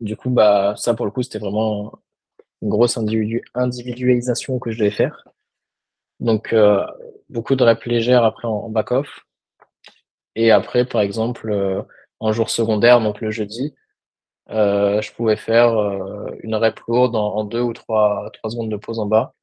[0.00, 1.92] Du coup, bah, ça pour le coup, c'était vraiment
[2.62, 5.28] une grosse individualisation que je devais faire.
[6.22, 6.84] Donc, euh,
[7.28, 9.26] beaucoup de reps légères après en, back-off.
[10.34, 11.82] Et après, par exemple, euh,
[12.20, 13.74] en jour secondaire, donc le jeudi,
[14.48, 15.70] je pouvais faire
[16.42, 19.34] une rep lourde en, 2 ou 3, 3 secondes de pause en bas.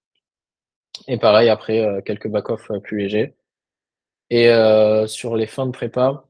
[1.07, 3.35] Et pareil, après, quelques back-off plus légers.
[4.29, 6.25] Et euh, sur les fins de prépa,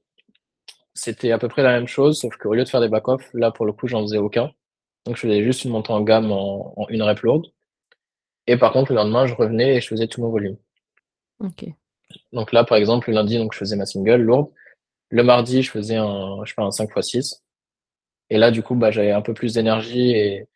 [0.94, 3.52] c'était à peu près la même chose, sauf qu'au lieu de faire des back-off, là
[3.52, 4.52] pour le coup, j'en faisais aucun.
[5.06, 7.48] Donc je faisais juste une montée en gamme en, une rep lourde.
[8.48, 10.58] Et par contre, le lendemain, je revenais et je faisais tout mon volume.
[12.34, 14.52] Donc là, par exemple, le lundi, donc, je faisais ma single lourde.
[15.10, 17.42] Le mardi, je faisais un, je fais un 5x6.
[18.30, 20.48] Et là, du coup, bah, j'avais un peu plus d'énergie et,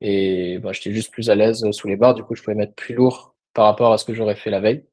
[0.00, 2.14] et bah, j'étais juste plus à l'aise sous les barres.
[2.14, 4.60] Du coup, je pouvais mettre plus lourd par rapport à ce que j'aurais fait la
[4.60, 4.84] veille.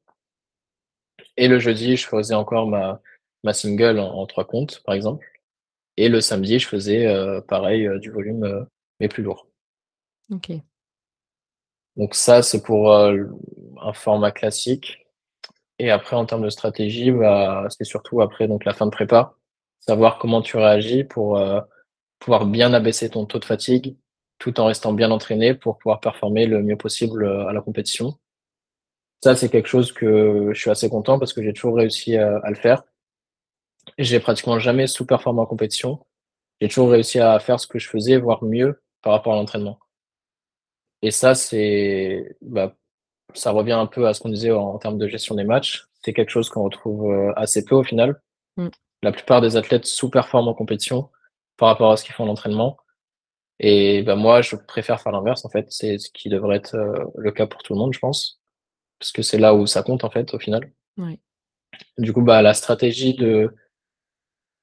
[1.36, 3.00] Et le jeudi, je faisais encore ma,
[3.44, 5.26] ma single en, trois comptes, par exemple.
[5.96, 8.64] Et le samedi, je faisais euh, pareil, euh, du volume, euh,
[9.00, 9.48] mais plus lourd.
[10.30, 10.52] Ok.
[11.96, 15.06] Donc ça, c'est pour un format classique.
[15.78, 19.34] Et après, en termes de stratégie, bah, c'est surtout après donc la fin de prépa,
[19.80, 21.40] savoir comment tu réagis pour
[22.18, 23.96] pouvoir bien abaisser ton taux de fatigue,
[24.38, 28.18] tout en restant bien entraîné pour pouvoir performer le mieux possible à la compétition.
[29.22, 32.40] Ça, c'est quelque chose que je suis assez content parce que j'ai toujours réussi à,
[32.48, 32.84] le faire.
[33.98, 36.04] J'ai pratiquement jamais sous-performé en compétition.
[36.60, 39.78] J'ai toujours réussi à faire ce que je faisais, voire mieux par rapport à l'entraînement.
[41.02, 42.74] Et ça, c'est, bah,
[43.34, 45.86] ça revient un peu à ce qu'on disait en, termes de gestion des matchs.
[46.02, 48.20] C'est quelque chose qu'on retrouve euh, assez peu au final.
[48.56, 48.68] Mm.
[49.02, 51.10] La plupart des athlètes sous-performent en compétition
[51.56, 52.76] par rapport à ce qu'ils font en entraînement.
[53.58, 55.66] Et bah, moi, je préfère faire l'inverse, en fait.
[55.70, 58.40] C'est ce qui devrait être euh, le cas pour tout le monde, je pense
[58.98, 60.70] parce que c'est là où ça compte en fait au final.
[61.98, 63.54] Du coup, bah, la stratégie de,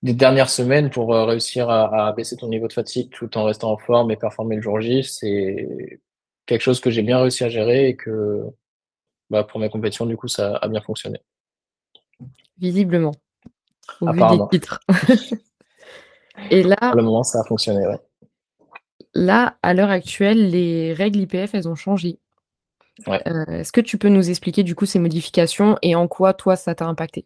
[0.02, 3.72] des dernières semaines pour euh, réussir à, baisser ton niveau de fatigue tout en restant
[3.72, 6.00] en forme et performer le jour J, c'est
[6.46, 8.44] quelque chose que j'ai bien réussi à gérer et que
[9.30, 11.20] bah, pour mes compétitions, du coup, ça a bien fonctionné.
[12.58, 13.14] Visiblement.
[14.02, 14.80] Au vu des titres.
[16.52, 16.78] et là.
[16.80, 18.00] Pour le moment, ça a fonctionné, ouais.
[19.16, 22.20] Là, à l'heure actuelle, les règles IPF, elles ont changé.
[23.08, 26.56] Euh, est-ce que tu peux nous expliquer du coup ces modifications et en quoi toi
[26.56, 27.26] ça t'a impacté?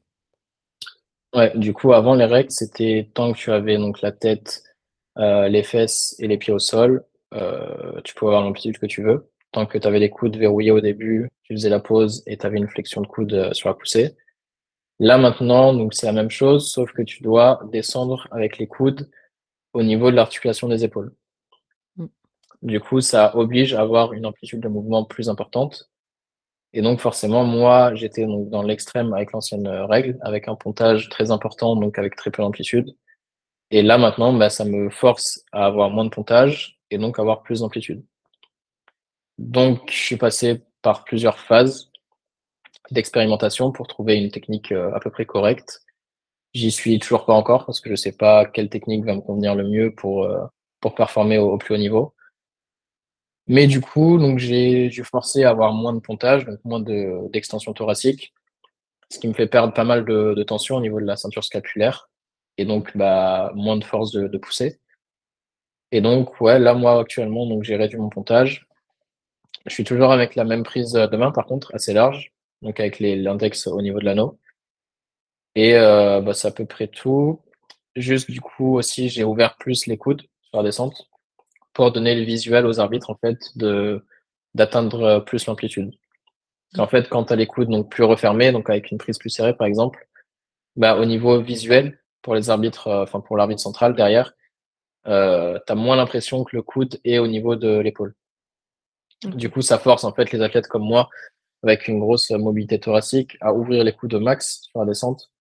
[1.35, 4.63] Ouais, du coup, avant les règles, c'était tant que tu avais donc la tête,
[5.17, 9.03] euh, les fesses et les pieds au sol, euh, tu pouvais avoir l'amplitude que tu
[9.03, 9.29] veux.
[9.51, 12.45] Tant que tu avais les coudes verrouillés au début, tu faisais la pause et tu
[12.45, 14.15] avais une flexion de coude sur la poussée.
[14.99, 19.09] Là maintenant, donc c'est la même chose, sauf que tu dois descendre avec les coudes
[19.73, 21.13] au niveau de l'articulation des épaules.
[22.63, 25.89] Du coup, ça oblige à avoir une amplitude de mouvement plus importante.
[26.73, 31.31] Et donc, forcément, moi, j'étais donc dans l'extrême avec l'ancienne règle, avec un pontage très
[31.31, 32.95] important, donc avec très peu d'amplitude.
[33.71, 37.43] Et là, maintenant, bah, ça me force à avoir moins de pontage et donc avoir
[37.43, 38.03] plus d'amplitude.
[39.37, 41.91] Donc, je suis passé par plusieurs phases
[42.91, 45.81] d'expérimentation pour trouver une technique euh, à peu près correcte.
[46.53, 49.55] J'y suis toujours pas encore parce que je sais pas quelle technique va me convenir
[49.55, 50.45] le mieux pour, euh,
[50.79, 52.15] pour performer au, plus haut niveau.
[53.47, 58.33] Mais du coup, donc j'ai forcé à avoir moins de pontage, donc moins d'extension thoracique.
[59.09, 62.09] ce qui me fait perdre pas mal de, tension au niveau de la ceinture scapulaire
[62.57, 64.79] et donc bah, moins de force de, de pousser.
[65.91, 68.67] Et donc, ouais, là, moi, actuellement, donc j'ai réduit mon pontage.
[69.65, 72.99] Je suis toujours avec la même prise de main, par contre, assez large, donc avec
[72.99, 74.37] l'index au niveau de l'anneau.
[75.55, 77.41] Et euh, bah, c'est à peu près tout.
[77.95, 81.09] Juste, du coup, aussi, j'ai ouvert plus les coudes sur la descente
[81.73, 84.05] pour donner le visuel aux arbitres, en fait, de
[84.55, 85.93] d'atteindre plus l'amplitude.
[86.77, 89.55] En fait, quand tu les coudes donc plus refermés, donc avec une prise plus serrée,
[89.55, 90.07] par exemple,
[90.75, 94.33] bah, au niveau visuel, pour les arbitres, euh, enfin pour l'arbitre central derrière,
[95.07, 98.15] euh, tu as moins l'impression que le coude est au niveau de l'épaule.
[99.23, 101.09] Du coup, ça force en fait les athlètes comme moi,
[101.63, 105.31] avec une grosse mobilité thoracique, à ouvrir les coudes au max sur la descente,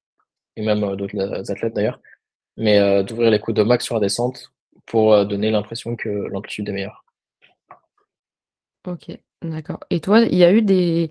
[0.56, 2.00] et même euh, d'autres athlètes d'ailleurs,
[2.56, 4.52] mais euh, d'ouvrir les coudes au max sur la descente
[4.86, 7.04] pour euh, donner l'impression que l'amplitude est meilleure.
[8.86, 9.10] Ok,
[9.42, 9.80] d'accord.
[9.90, 11.10] Et toi, il y a eu des,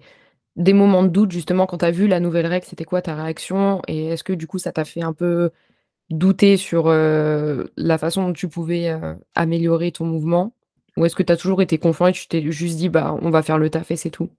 [0.56, 3.16] des moments de doute justement quand tu as vu la nouvelle règle, c'était quoi ta
[3.16, 3.82] réaction?
[3.88, 5.52] Et est-ce que du coup ça t'a fait un peu
[6.10, 10.54] douter sur euh, la façon dont tu pouvais euh, améliorer ton mouvement?
[10.98, 13.30] Ou est-ce que tu as toujours été confiant et tu t'es juste dit bah on
[13.30, 14.30] va faire le taf et c'est tout?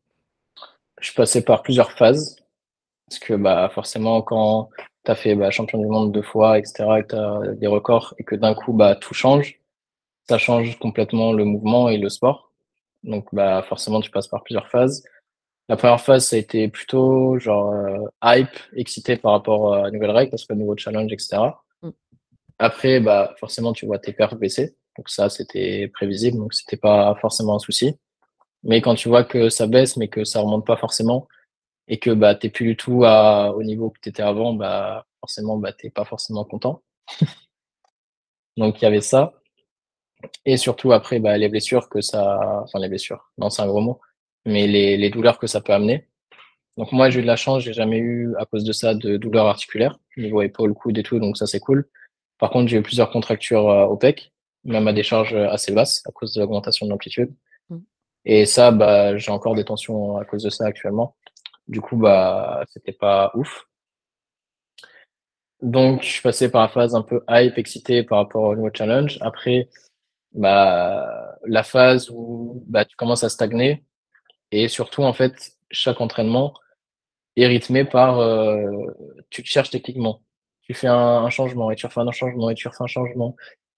[1.00, 2.36] Je passé par plusieurs phases.
[3.08, 4.70] Parce que bah forcément quand
[5.04, 7.66] tu as fait bah, champion du monde deux fois, etc., et que tu as des
[7.66, 9.60] records et que d'un coup bah, tout change,
[10.28, 12.52] ça change complètement le mouvement et le sport.
[13.04, 15.04] Donc bah forcément tu passes par plusieurs phases.
[15.68, 19.90] La première phase, ça a été plutôt genre euh, hype, excité par rapport à la
[19.90, 21.38] nouvelle règle, parce que nouveau challenge, etc.
[21.82, 21.90] Mm.
[22.58, 24.76] Après, bah, forcément, tu vois tes perfs baisser.
[24.96, 27.98] Donc ça, c'était prévisible, donc c'était pas forcément un souci.
[28.62, 31.28] Mais quand tu vois que ça baisse, mais que ça remonte pas forcément,
[31.88, 35.06] et que bah, t'es plus du tout à, au niveau que tu étais avant, bah,
[35.20, 36.82] forcément, bah, t'es pas forcément content.
[38.56, 39.34] donc il y avait ça.
[40.44, 43.80] Et surtout après, bah, les blessures que ça, enfin les blessures, non, c'est un gros
[43.80, 44.00] mot,
[44.46, 46.08] mais les, les, douleurs que ça peut amener.
[46.76, 49.16] Donc moi, j'ai eu de la chance, j'ai jamais eu à cause de ça de
[49.16, 51.88] douleurs articulaires, niveau épaule, coude et tout, donc ça c'est cool.
[52.38, 54.32] Par contre, j'ai eu plusieurs contractures euh, au pec,
[54.64, 57.34] même à des charges assez basses à cause de l'augmentation de l'amplitude.
[57.70, 57.78] Mm.
[58.24, 61.16] Et ça, bah, j'ai encore des tensions à cause de ça actuellement.
[61.68, 63.66] Du coup, bah, c'était pas ouf.
[65.62, 68.70] Donc, je suis passé par la phase un peu hype, excité par rapport au nouveau
[68.72, 69.18] challenge.
[69.22, 69.68] Après,
[70.32, 73.84] bah, la phase où bah, tu commences à stagner,
[74.52, 76.54] et surtout, en fait, chaque entraînement
[77.36, 78.70] est rythmé par euh,
[79.30, 80.22] tu te cherches techniquement.
[80.62, 83.36] Tu fais un, changement et tu refais un changement et tu refais un changement.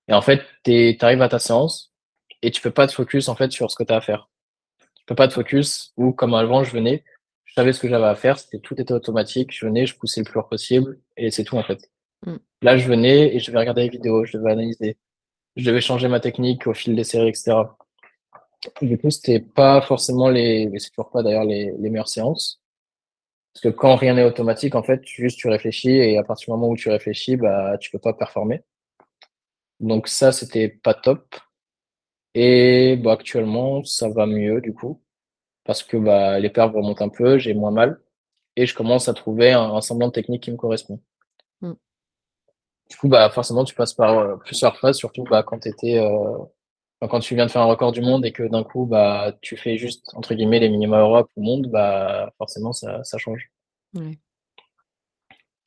[0.08, 1.92] Et en fait, tu arrives à ta séance
[2.42, 4.30] et tu peux pas te focus en fait sur ce que tu as à faire.
[4.80, 7.04] Tu peux pas te focus ou comme avant, je venais,
[7.44, 10.20] je savais ce que j'avais à faire, c'était tout était automatique, je venais, je poussais
[10.20, 11.90] le plus fort possible et c'est tout en fait.
[12.24, 12.36] Mm.
[12.62, 14.96] Là, je venais et je vais regarder les vidéos, je devais analyser,
[15.56, 17.54] je devais changer ma technique au fil des séries, etc.
[18.82, 22.60] Du coup, c'était pas forcément les, c'est toujours pas d'ailleurs les, les meilleures séances.
[23.52, 26.50] Parce que quand rien n'est automatique, en fait, juste tu réfléchis et à partir du
[26.52, 28.62] moment où tu réfléchis, bah, tu peux pas performer.
[29.80, 31.36] Donc ça, c'était pas top.
[32.34, 35.02] Et bah, actuellement, ça va mieux du coup.
[35.64, 38.00] Parce que bah, les perfs remontent un peu, j'ai moins mal.
[38.56, 41.00] Et je commence à trouver un, semblant de technique qui me correspond.
[41.60, 41.72] Mm.
[42.90, 45.98] Du coup, bah, forcément, tu passes par euh, plusieurs phases, surtout bah, quand tu étais
[45.98, 46.38] euh,
[47.06, 49.56] quand tu viens de faire un record du monde et que d'un coup, bah, tu
[49.56, 53.50] fais juste, entre guillemets, les minima Europe au monde, bah, forcément, ça, ça change.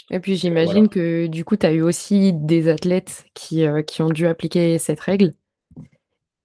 [0.09, 4.01] Et puis, j'imagine que du coup, tu as eu aussi des athlètes qui, euh, qui
[4.01, 5.33] ont dû appliquer cette règle.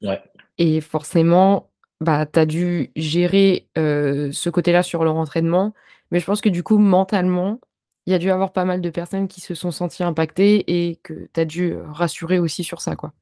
[0.02, 0.22] Ouais.
[0.58, 1.70] Et forcément,
[2.00, 5.74] bah, tu as dû gérer euh, ce côté-là sur leur entraînement.
[6.12, 7.58] Mais je pense que du coup, mentalement,
[8.06, 10.96] il y a dû avoir pas mal de personnes qui se sont senties impactées et
[11.02, 13.12] que tu as dû euh, rassurer aussi sur ça, quoi.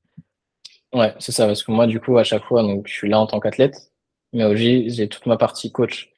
[0.95, 3.19] Ouais, c'est ça, parce que moi, du coup, à chaque fois, donc, je suis là
[3.19, 3.93] en tant qu'athlète,
[4.33, 6.13] mais aussi, j'ai toute ma partie coach.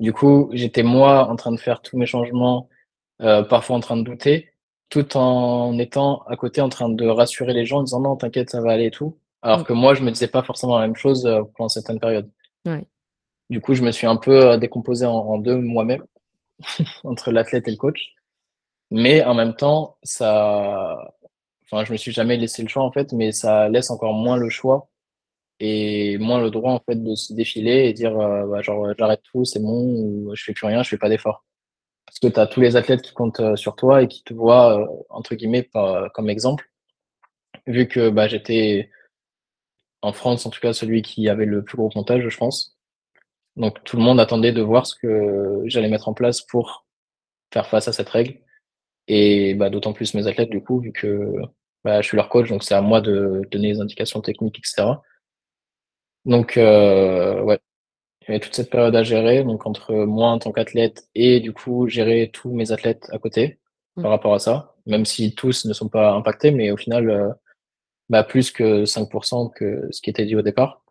[0.00, 2.68] Du coup, j'étais moi en train de faire tous mes changements,
[3.22, 4.50] euh, parfois en train de douter,
[4.88, 8.50] tout en étant à côté en train de rassurer les gens en disant non, t'inquiète,
[8.50, 9.18] ça va aller et tout.
[9.42, 12.30] Alors que moi, je me disais pas forcément la même chose euh, pendant certaines périodes.
[12.66, 12.86] Ouais.
[13.50, 16.04] Du coup, je me suis un peu euh, décomposé en, en deux moi-même,
[17.04, 18.14] entre l'athlète et le coach.
[18.90, 21.14] Mais en même temps, ça,
[21.70, 24.36] Enfin, je me suis jamais laissé le choix en fait, mais ça laisse encore moins
[24.36, 24.88] le choix
[25.60, 29.22] et moins le droit en fait de se défiler et dire euh, bah, genre j'arrête
[29.32, 31.44] tout, c'est bon, ou je fais plus rien, je fais pas d'effort.
[32.06, 34.34] Parce que tu as tous les athlètes qui comptent euh, sur toi et qui te
[34.34, 35.68] voient euh, entre guillemets
[36.14, 36.70] comme exemple.
[37.66, 38.90] Vu que bah, j'étais
[40.02, 42.76] en France en tout cas celui qui avait le plus gros comptage, je pense.
[43.56, 46.86] Donc tout le monde attendait de voir ce que j'allais mettre en place pour
[47.52, 48.38] faire face à cette règle.
[49.08, 51.34] Et bah, d'autant plus mes athlètes, du coup, vu que
[51.84, 55.02] bah, je suis leur coach, donc c'est à moi de donner les indications techniques, etc.
[56.24, 57.60] Donc, euh, ouais,
[58.22, 61.40] il y avait toute cette période à gérer, donc entre moi en tant qu'athlète et
[61.40, 63.60] du coup gérer tous mes athlètes à côté
[63.96, 64.02] Mmh.
[64.02, 67.32] par rapport à ça, même si tous ne sont pas impactés, mais au final, heu,
[68.10, 70.82] bah, plus que 5% que ce qui était dit au départ.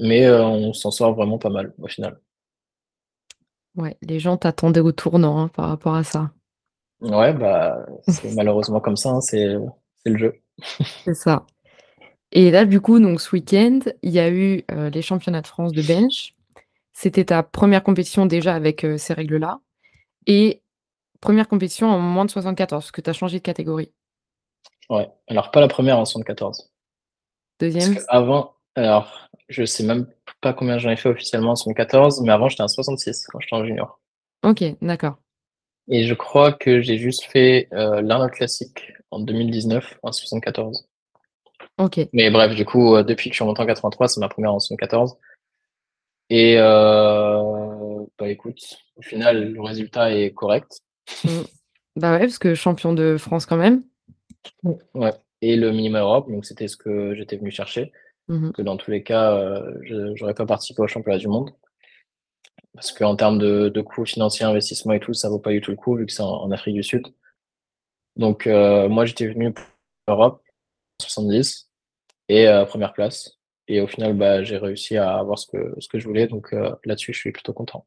[0.00, 2.20] Mais, heu, on s'en sort vraiment pas mal au final.
[3.76, 6.32] Ouais, les gens t'attendaient au tournant, hein, par rapport à ça.
[7.00, 9.54] Ouais, bah, c'est malheureusement comme ça, hein, c'est,
[10.04, 10.34] le jeu.
[11.04, 11.46] C'est ça.
[12.32, 15.46] Et là, du coup, donc ce week-end, il y a eu, heu, les championnats de
[15.46, 16.34] France de bench.
[16.92, 19.60] C'était ta première compétition déjà avec, heu, ces règles-là
[20.26, 20.62] et
[21.20, 23.92] première compétition en moins de 74 parce que tu as changé de catégorie?
[24.88, 26.70] Ouais, alors pas la première en 74.
[27.58, 27.94] Parce 2e?
[27.94, 30.06] qu'avant alors je sais même
[30.40, 33.56] pas combien j'en ai fait officiellement en 74, mais avant j'étais en 66 quand j'étais
[33.56, 34.00] en junior.
[34.42, 35.16] OK, d'accord.
[35.90, 40.86] Et je crois que j'ai juste fait, heu, l'Arnold Classic en 2019 en 74.
[41.78, 42.00] OK.
[42.12, 44.54] Mais bref, du coup, heu, depuis que je suis remonté en 83, c'est ma première
[44.54, 45.16] en 74.
[46.30, 46.62] Et heu,
[48.18, 48.60] bah, écoute,
[48.96, 50.80] au final, le résultat est correct.
[51.24, 51.28] Mmh.
[51.96, 53.82] Bah, ouais, parce que champion de France quand même.
[54.94, 57.92] Ouais et le minima Europe, donc c'était ce que j'étais venu chercher.
[58.28, 58.52] Mmh mh.
[58.52, 61.50] Que dans tous les cas, heu, je j'aurais pas participé aux championnats du monde.
[62.80, 65.70] Parce qu'en termes de de coûts financiers, investissement et tout, ça vaut pas du tout
[65.70, 67.06] le coup vu que c'est en en Afrique du Sud.
[68.16, 69.64] Donc heu, moi j'étais venu pour
[70.08, 70.42] l'Europe,
[71.02, 71.68] 70
[72.28, 73.38] et heu, 1re place
[73.68, 76.54] et au final, bah, j'ai réussi à avoir ce que ce que je voulais donc
[76.54, 77.86] heu, là-dessus, je suis plutôt content.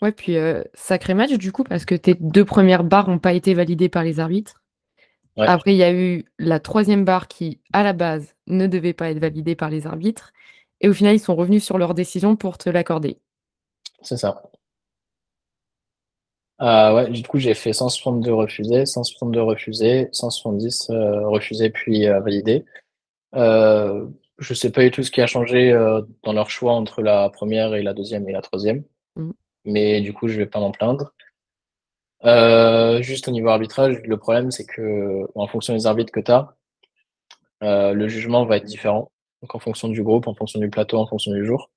[0.00, 0.36] Ouais, puis,
[0.74, 4.02] sacré match du coup parce que tes 2 premières barres ont pas été validées par
[4.02, 4.60] les arbitres.
[5.36, 5.46] Ouais.
[5.48, 9.10] Après, il y a eu la 3e barre qui, à la base, ne devait pas
[9.10, 10.32] être validée par les arbitres
[10.80, 13.18] et au final, ils sont revenus sur leur décision pour te l'accorder.
[14.02, 14.42] C'est ça.
[16.58, 22.20] Ah ouais, du coup, j'ai fait 162 refusés, 162 refusés, 170, heu, refusés puis, heu,
[22.20, 22.64] validés.
[23.36, 27.02] Heu, je sais pas du tout ce qui a changé, heu, dans leur choix entre
[27.02, 28.84] la 1re et la 2e et la 3e,
[29.16, 29.30] Mmh.
[29.66, 31.12] mais du coup, je vais pas m'en plaindre.
[33.02, 36.54] Juste au niveau arbitrage, le problème, c'est qu'en fonction des arbitres que tu as,
[37.62, 39.10] le jugement va être différent.
[39.42, 41.70] Donc en fonction du groupe, en fonction du plateau, en fonction du jour.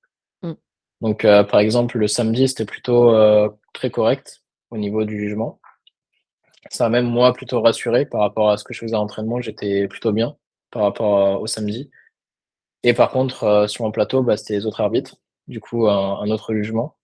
[1.00, 5.60] Donc heu, par exemple, le samedi, c'était plutôt, heu, très correct au niveau du jugement.
[6.70, 9.40] Ça m'a même, moi, plutôt rassuré par rapport à ce que je faisais à l'entraînement,
[9.40, 10.36] j'étais plutôt bien
[10.70, 11.90] par rapport, heu, au samedi
[12.84, 15.16] et par contre, sur un plateau, bah, c'était les autres arbitres,
[15.48, 16.96] du coup, un un autre jugement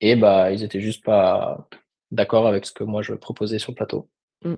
[0.00, 1.68] et bah, ils étaient juste pas
[2.12, 4.08] d'accord avec ce que moi je proposais sur le plateau.
[4.44, 4.54] Mmh.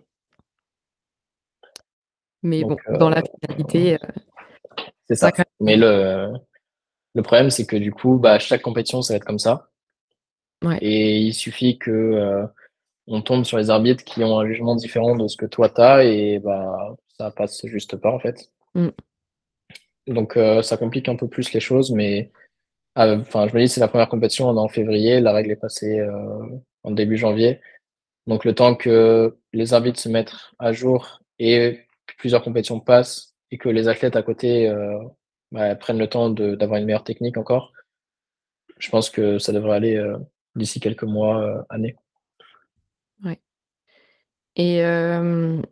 [2.42, 3.98] Mais Donc bon, dans la finalité,
[5.08, 5.32] c'est ça a ça.
[5.32, 6.32] quand Mais même le
[7.14, 9.68] le problème, c'est que du coup, bah, chaque compétition, ça va être comme ça
[10.64, 10.79] Ouais.
[10.81, 12.48] et il suffit que, heu,
[13.09, 15.81] on tombe sur les arbitres qui ont un jugement différent de ce que toi tu
[15.83, 18.50] as et bah, ça passe juste pas, en fait.
[18.74, 18.88] Mmh.
[20.09, 22.31] Donc heu, ça complique un peu plus les choses, mais
[22.98, 25.53] heu, enfin, je me dis: «C'est la 1re compétition, on est en février, la règle
[25.53, 26.12] est passée, heu,
[26.85, 27.61] en début janvier».
[28.29, 33.35] Donc le temps que les arbitres se mettent à jour et que plusieurs compétitions passent
[33.53, 34.98] et que les athlètes à côté, heu,
[35.54, 37.72] bah, prennent le temps d'avoir une meilleure technique encore
[38.78, 40.16] je pense que ça devrait aller, heu,
[40.56, 41.96] d'ici quelques mois, heu, années.
[43.24, 43.40] Ouais.
[44.56, 45.62] Et hem,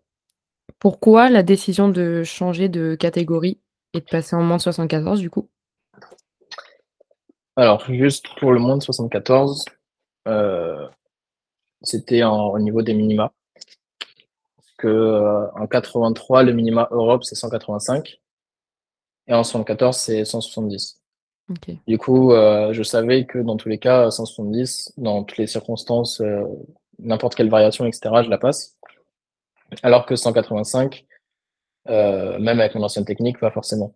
[0.79, 3.61] pourquoi la décision de changer de catégorie
[3.92, 5.49] et de passer en moins de 74 du coup?
[7.57, 9.66] Alors juste pour le moins de 74,
[10.27, 10.88] heu,
[11.83, 13.33] c'était au niveau des minima.
[14.79, 18.21] Que, heu, en 83, le minima Europe, c'est 185
[19.29, 21.00] et en 74, c'est 170.
[21.50, 21.77] OK.
[21.87, 26.20] Du coup, heu, je savais que dans tous les cas, 170, dans toutes les circonstances,
[26.20, 26.44] heu,
[26.98, 28.77] n'importe quelle variation et cetera, je la passe.
[29.83, 31.04] Alors que 185,
[31.88, 33.94] heu, même avec mon ancienne technique, pas forcément.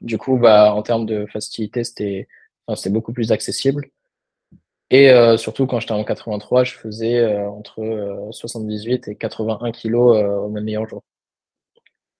[0.00, 2.28] Du coup, bah, en termes de facilité, c'était
[2.66, 3.90] enfin, beaucoup plus accessible
[4.92, 10.38] et surtout quand j'étais en 83, je faisais, entre, heu, 78 et 81 kilogrammes, heu,
[10.40, 11.02] au même meilleur jour.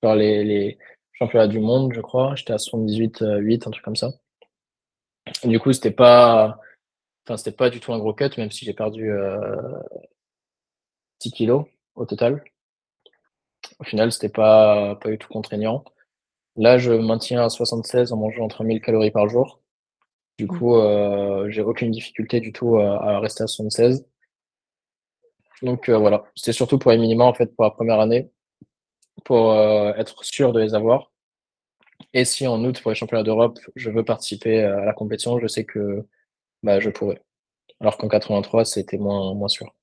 [0.03, 0.78] Genre les les
[1.21, 4.11] championnats du monde, je crois, j'étais à 78, heu, 8, un truc comme ça.
[5.45, 6.59] Du coup, c'était pas
[7.27, 9.41] enfin, c'était pas du tout un gros cut, même si j'ai perdu, heu
[11.21, 11.66] 10 kilogrammes
[11.97, 12.43] au total.
[13.79, 15.85] Au final, c'était pas pas du tout contraignant.
[16.57, 19.61] Là, je maintiens à 76 en mangeant entre 1000 calories par jour.
[20.39, 20.49] Du Mmh.
[20.49, 24.07] coup, heu, j'ai aucune difficulté du tout à à rester à 76.
[25.62, 28.31] Donc voilà, c'était surtout pour les minima, en fait, pour la 1re année,
[29.25, 31.10] pour, être sûr de les avoir
[32.13, 35.47] et si en août, pour les championnats d'Europe, je veux participer à la compétition, je
[35.47, 36.07] sais que,
[36.63, 37.23] bah, je pourrais.
[37.81, 39.75] Alors qu'en 83, c'était moins moins sûr.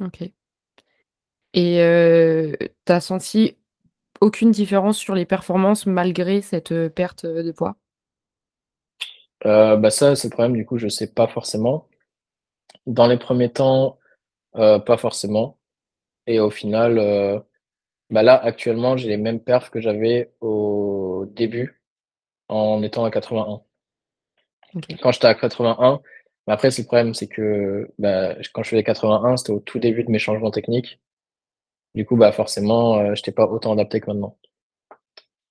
[0.00, 0.32] OK.
[1.54, 2.56] Et heu,
[2.86, 3.56] tu as senti
[4.20, 7.76] aucune différence sur les performances malgré cette, heu, perte, de poids?
[9.46, 11.88] Euh, bah ça, c'est le problème, du coup, je sais pas forcément.
[12.86, 13.98] Dans les premiers temps,
[14.56, 15.58] euh, pas forcément.
[16.26, 17.40] Et au final, euh,
[18.10, 21.82] bah là, actuellement, j'ai les mêmes perfs que j'avais au début
[22.48, 23.62] en étant à 81.
[24.74, 24.84] Ok.
[25.02, 26.00] Quand j'étais à 81,
[26.46, 29.78] mais après, c'est le problème, c'est que bah, quand je faisais 81, c'était au tout
[29.78, 31.00] début de mes changements techniques.
[31.94, 34.38] Du coup, bah forcément, euh, j'étais pas autant adapté que maintenant.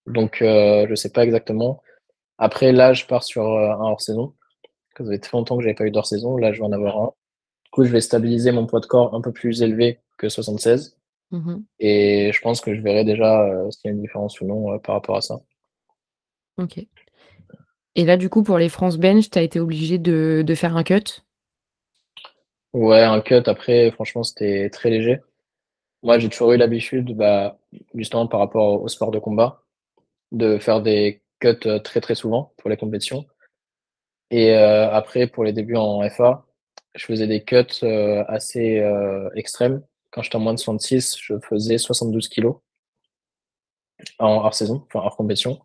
[0.08, 1.82] Donc, euh, je sais pas exactement.
[2.38, 4.34] Après, là, je pars sur euh, un hors-saison.
[4.98, 6.38] Ça fait très longtemps que j'avais pas eu d'hors-saison.
[6.38, 7.14] Là, je vais en avoir un.
[7.66, 10.98] Du coup, je vais stabiliser mon poids de corps un peu plus élevé que 76.
[11.32, 11.64] Mhm.
[11.80, 14.96] Et je pense que je verrai déjà s'il y a une différence ou non par
[14.96, 15.40] rapport à ça.
[16.58, 16.86] Ok.
[17.96, 20.78] Et là, du coup, pour les France Bench, tu as été obligé de, de faire
[20.78, 21.24] un cut?
[22.74, 25.20] Ouais, un cut, après, franchement, c'était très léger.
[26.04, 27.60] Moi, j'ai toujours eu l'habitude, bah,
[27.94, 29.64] justement par rapport au sport de combat,
[30.32, 33.26] de faire des cuts euh, très très souvent pour les compétitions.
[34.32, 36.46] Et euh, après, pour les débuts en FA,
[36.96, 38.84] je faisais des cuts euh, assez
[39.36, 39.84] extrêmes.
[40.12, 42.58] Quand j'étais en moins de 66, je faisais 72 kilos
[44.20, 45.60] en hors saison, enfin hors compétition.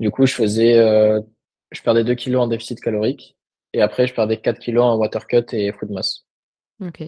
[0.00, 1.20] Du coup, je faisais, euh,
[1.70, 3.36] je perdais 2 kilos en déficit calorique
[3.72, 6.26] et après, je perdais 4 kilos en water cut et food mass.
[6.80, 7.02] Ok.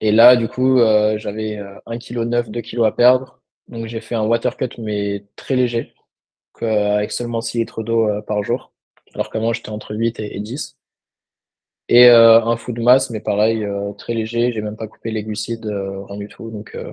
[0.00, 3.40] Et là, du coup, euh, j'avais euh, 1 kg 9, 2 kilos à perdre.
[3.68, 5.94] Donc, j'ai fait un water cut, mais très léger,
[6.54, 8.72] que- avec seulement 6 litres d'eau euh, par jour.
[9.14, 10.76] Alors qu'avant, j'étais entre 8 et, et 10.
[11.88, 14.52] Et euh, un food mass, mais pareil, euh, très léger.
[14.52, 16.50] J'ai même pas coupé les glucides, euh, rien du tout.
[16.50, 16.92] Donc, euh,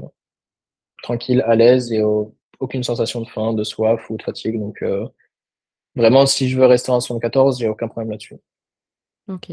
[1.01, 2.23] tranquille, à l'aise et euh,
[2.59, 4.59] aucune sensation de faim, de soif ou de fatigue.
[4.59, 5.07] Donc, euh,
[5.95, 8.37] vraiment, si je veux rester en 74, j'ai aucun problème là-dessus.
[9.27, 9.51] Ok.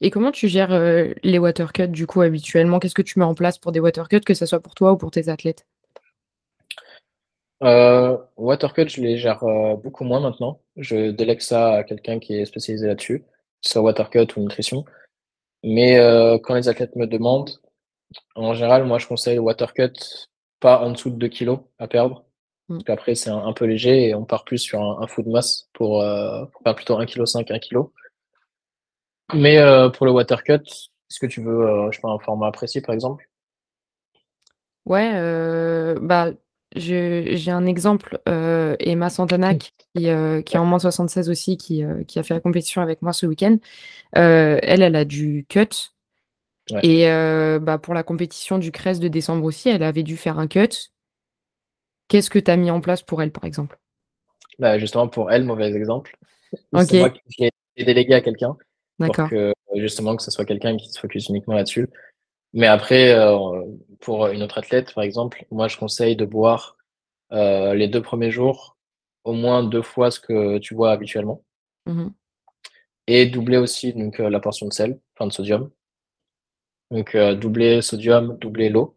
[0.00, 2.78] Et comment tu gères euh, les water cuts, du coup, habituellement?
[2.78, 4.92] Qu'est-ce que tu mets en place pour des water cuts, que ce soit pour toi
[4.92, 5.66] ou pour tes athlètes?
[7.62, 10.60] Euh, water cut, je les gère euh, beaucoup moins maintenant.
[10.76, 13.26] Je délègue ça à quelqu'un qui est spécialisé là-dessus, que
[13.62, 14.84] ce soit water cut ou nutrition.
[15.62, 15.96] Mais
[16.44, 17.50] quand les athlètes me demandent,
[18.36, 19.92] en général, moi, je conseille le water cut
[20.60, 22.25] pas en dessous de 2 kilos à perdre.
[22.68, 22.74] Mm.
[22.74, 25.26] Parce qu'après, c'est un, un peu léger et on part plus sur un, un food
[25.26, 27.88] mass pour, euh, pour faire plutôt 1,5 kg, 1 kg.
[29.34, 32.18] Mais euh, pour le water cut, est-ce que tu veux, euh, je sais pas, un
[32.18, 33.28] format précis, par exemple?
[34.84, 35.12] Ouais,
[36.00, 36.30] bah,
[36.76, 42.18] j'ai un exemple, Emma Santanac, qui, euh, qui est en moins 76 aussi, qui, qui
[42.20, 43.58] a fait la compétition avec moi ce week-end.
[44.12, 45.90] Elle, elle a du cut.
[46.70, 46.80] Ouais.
[46.84, 50.46] Et bah, pour la compétition du CRES de décembre aussi, elle avait dû faire un
[50.46, 50.92] cut.
[52.08, 53.78] Qu'est-ce que tu as mis en place pour elle, par exemple?
[54.58, 56.16] Bah, justement, pour elle, mauvais exemple.
[56.72, 57.20] Ok, C'est moi qui
[57.76, 58.56] l'ai délégué à quelqu'un.
[58.98, 61.88] pour que justement que ce soit quelqu'un qui se focus uniquement là-dessus.
[62.54, 63.62] Mais après, euh,
[64.00, 66.76] pour une autre athlète, par exemple, moi je conseille de boire
[67.32, 68.76] euh, les deux premiers jours
[69.24, 71.42] au moins deux fois ce que tu bois habituellement
[71.86, 72.12] Mhm.
[73.08, 75.70] et doubler aussi donc euh, la portion de sel, enfin de sodium.
[76.90, 78.96] Donc euh, doubler sodium, doubler l'eau.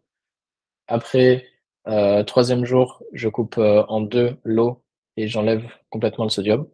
[0.88, 1.46] Après,
[1.90, 4.84] euh, troisième jour, je coupe euh, en deux l'eau
[5.18, 6.68] et j'enlève complètement le sodium.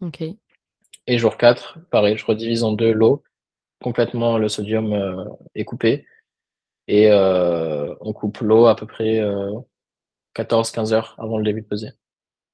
[0.00, 0.22] Ok,
[1.06, 3.22] Et jour 4, pareil, je redivise en deux l'eau,
[3.82, 6.06] complètement le sodium euh, est coupé.
[6.86, 9.52] Et euh, on coupe l'eau à peu près euh,
[10.36, 11.92] 14-15 heures avant le début de pesée.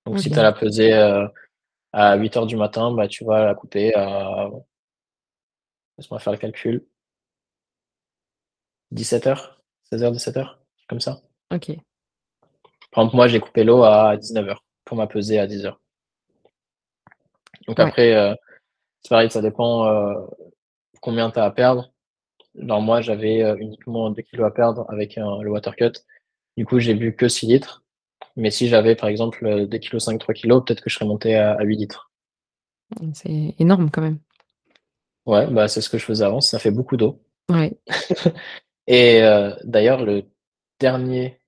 [0.06, 1.26] Donc si ok, tu as la pesée euh,
[1.92, 4.50] à 8 heures du matin, bah, tu vas la couper à,
[5.98, 6.86] laisse-moi faire le calcul,
[8.92, 11.20] 17 heures, 16 heures, 17 heures, comme ça.
[11.52, 11.76] ok.
[12.95, 15.80] Par exemple, moi, j'ai coupé l'eau à 19 heures pour ma pesée à 10 heures.
[17.66, 17.84] Donc Ouais.
[17.84, 18.34] après, euh,
[19.03, 20.14] c'est pareil, ça dépend euh,
[21.01, 21.92] combien tu as à perdre.
[22.55, 25.92] Dans moi, j'avais euh, uniquement 2 kilos à perdre avec le water cut.
[26.57, 27.84] Du coup, j'ai bu que 6 litres.
[28.36, 31.07] Mais si j'avais, par exemple, euh, 2 kg 5, 3 kilos, peut-être que je serais
[31.07, 32.11] monté à, à 8 litres.
[33.14, 34.18] C'est énorme quand même.
[35.26, 36.40] Ouais, bah, c'est ce que je faisais avant.
[36.40, 37.22] Ça fait beaucoup d'eau.
[37.51, 37.76] Ouais.
[38.86, 39.22] Et
[39.64, 40.24] d'ailleurs, le
[40.78, 41.40] dernier,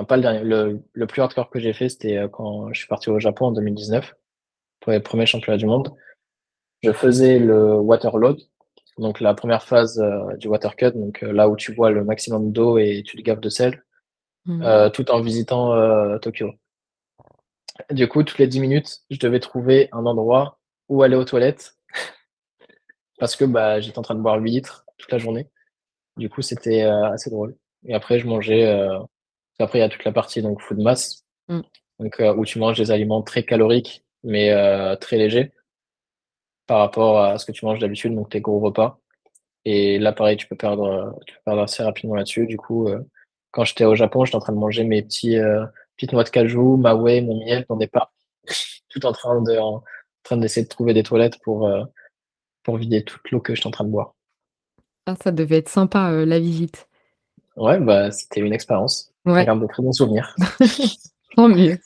[0.00, 2.78] enfin pas le dernier, le, le plus hardcore que j'ai fait, c'était euh, quand je
[2.78, 4.14] suis parti au Japon en 2019
[4.80, 5.94] pour les premiers championnats du monde.
[6.82, 8.40] Je faisais le water load,
[8.98, 12.04] donc la première phase euh, du water cut, donc euh, là où tu bois le
[12.04, 13.84] maximum d'eau et tu te gaves de sel,
[14.48, 16.52] euh, tout en visitant Tokyo.
[17.90, 21.76] Du coup, toutes les 10 minutes, je devais trouver un endroit où aller aux toilettes
[23.18, 25.48] parce que bah, j'étais en train de boire 8 litres toute la journée.
[26.16, 27.56] Du coup, c'était assez drôle.
[27.86, 28.88] Et après, je mangeais.
[29.60, 31.60] Après, il y a toute la partie donc food mass, Mm.
[31.98, 35.52] donc euh, où tu manges des aliments très caloriques mais euh, très légers
[36.66, 39.00] par rapport à ce que tu manges d'habitude, donc tes gros repas.
[39.64, 42.46] Et là, pareil, tu peux perdre, euh, tu peux perdre assez rapidement là-dessus.
[42.46, 43.00] Du coup, euh,
[43.50, 45.36] quand j'étais au Japon, j'étais en train de manger mes petits
[45.96, 48.12] petites noix de cajou, ma whey, mon miel dans des parcs,
[48.88, 49.82] tout en train de en,
[50.22, 51.68] train d'essayer de trouver des toilettes pour,
[52.62, 54.14] pour vider toute l'eau que je suis en train de boire.
[55.06, 56.88] Ah, ça devait être sympa, la visite.
[57.56, 59.09] Ouais, bah, c'était une expérience.
[59.26, 59.44] Ouais.
[59.44, 60.34] de très bons souvenirs.
[61.36, 61.78] Tant mieux.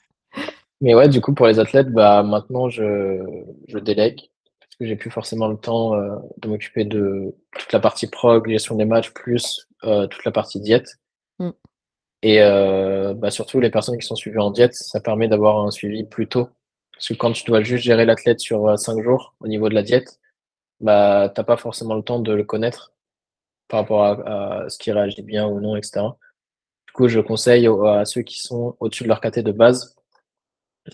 [0.80, 3.22] Mais ouais, du coup, pour les athlètes, bah, maintenant, je,
[3.68, 4.30] je délègue
[4.74, 8.48] parce que j'ai plus forcément le temps euh, de m'occuper de toute la partie prog,
[8.48, 10.96] gestion des matchs, plus euh, toute la partie diète.
[11.38, 11.50] Mm.
[12.22, 15.70] Et euh, bah, surtout, les personnes qui sont suivies en diète, ça permet d'avoir un
[15.70, 16.48] suivi plus tôt.
[16.92, 19.82] Parce que quand tu dois juste gérer l'athlète sur cinq jours au niveau de la
[19.82, 20.18] diète,
[20.80, 22.92] bah, t'as pas forcément le temps de le connaître
[23.68, 26.06] par rapport à, ce qui réagit bien ou non, etc.
[26.94, 29.96] Du coup, je conseille à ceux qui sont au-dessus de leur KT de base,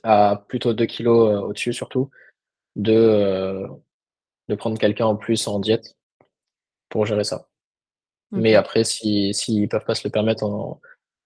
[0.03, 2.09] à plutôt 2 kilos euh, au-dessus surtout,
[2.75, 3.69] de, euh,
[4.49, 5.99] de prendre quelqu'un en plus en diète
[6.89, 7.51] pour gérer ça.
[8.31, 10.81] Mais après, s'ils si, peuvent pas se le permettre en,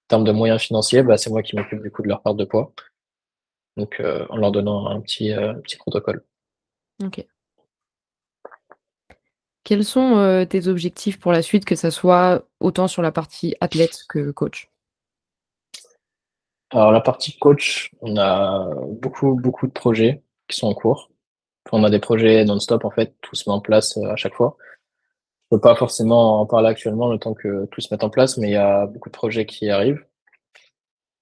[0.08, 2.44] termes de moyens financiers, bah, c'est moi qui m'occupe du coup de leur part de
[2.44, 2.72] poids.
[3.76, 6.24] Donc, euh, en leur donnant un petit, petit protocole.
[7.00, 7.24] Ok.
[9.64, 14.04] Quels sont tes objectifs pour la suite, que ça soit autant sur la partie athlète
[14.08, 14.70] que coach?
[16.70, 18.68] Alors la partie coach, on a
[19.00, 21.10] beaucoup beaucoup de projets qui sont en cours.
[21.72, 24.56] On a des projets non-stop en fait, tout se met en place à chaque fois.
[25.44, 28.38] Je peux pas forcément en parler actuellement le temps que tout se mette en place,
[28.38, 30.04] mais il y a beaucoup de projets qui arrivent.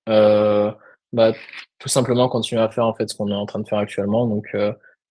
[0.08, 0.72] Euh,
[1.12, 1.32] bah,
[1.78, 4.26] tout simplement continuer à faire en fait ce qu'on est en train de faire actuellement.
[4.26, 4.54] Donc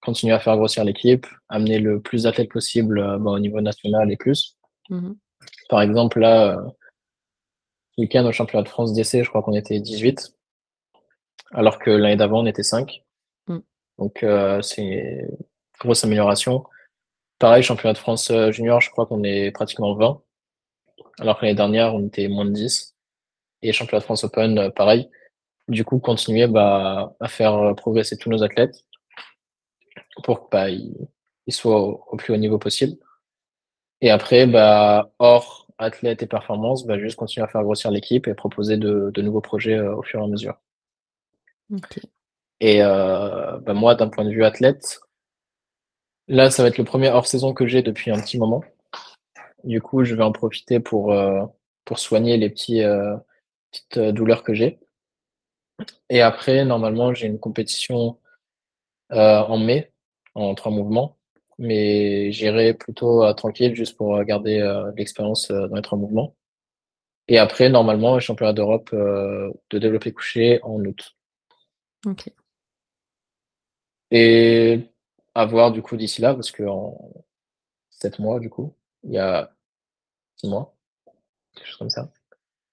[0.01, 4.11] continuer à faire grossir l'équipe, amener le plus d'athlètes possible euh, bah, au niveau national
[4.11, 4.57] et plus.
[4.89, 5.13] Mmh
[5.69, 6.71] Par exemple, là, euh,
[7.99, 10.35] week-end au championnat de France d'essai, je crois qu'on était 18,
[11.53, 13.03] alors que l'année d'avant, on était 5.
[13.47, 13.59] Mmh.
[13.99, 15.37] Donc, euh, c'est une
[15.79, 16.65] grosse amélioration.
[17.39, 20.23] Pareil, championnat de France junior, je crois qu'on est pratiquement 20,
[21.21, 22.95] alors que l'année dernière, on était moins de 10.
[23.63, 25.11] Et championnat de France Open, pareil.
[25.69, 28.85] Du coup, continuer bah, à faire progresser tous nos athlètes
[30.23, 32.97] pour qu'ils bah, soient au, plus haut niveau possible.
[34.01, 38.35] Et après, bah, hors athlète et performance, bah, juste continuer à faire grossir l'équipe et
[38.35, 40.57] proposer de, nouveaux projets euh, au fur et à mesure.
[42.61, 45.01] Et euh, bah, moi, d'un point de vue athlète,
[46.29, 48.62] là, ça va être le premier hors-saison que j'ai depuis un petit moment.
[49.64, 51.45] Du coup, je vais en profiter pour, euh,
[51.85, 52.83] pour soigner les petits,
[53.71, 54.79] petites douleurs que j'ai.
[56.09, 58.18] Et après, normalement, j'ai une compétition
[59.11, 59.89] en mai
[60.35, 61.16] en trois mouvements.
[61.59, 66.35] Mais j'irai plutôt euh, tranquille juste pour euh, garder euh, l'expérience dans les trois mouvements.
[67.28, 71.16] Et après, normalement, le championnat d'Europe de développer couché en août.
[72.07, 72.33] Ok.
[74.11, 74.81] Et
[75.35, 76.99] à voir du coup d'ici là, parce que en
[77.91, 78.74] sept mois, du coup,
[79.05, 79.55] il y a
[80.37, 80.74] six mois,
[81.55, 82.11] quelque chose comme ça.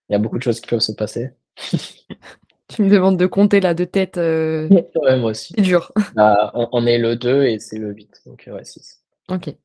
[0.09, 1.31] Il y a beaucoup de choses qui peuvent se passer.
[2.67, 4.17] Tu me demandes de compter là de tête.
[4.17, 4.67] Euh...
[4.95, 5.53] Ouais, moi aussi.
[5.55, 5.91] C'est dur.
[6.15, 9.03] Bah, on, est le 2 et c'est le 8, donc euh, ouais, 6.
[9.29, 9.55] Ok.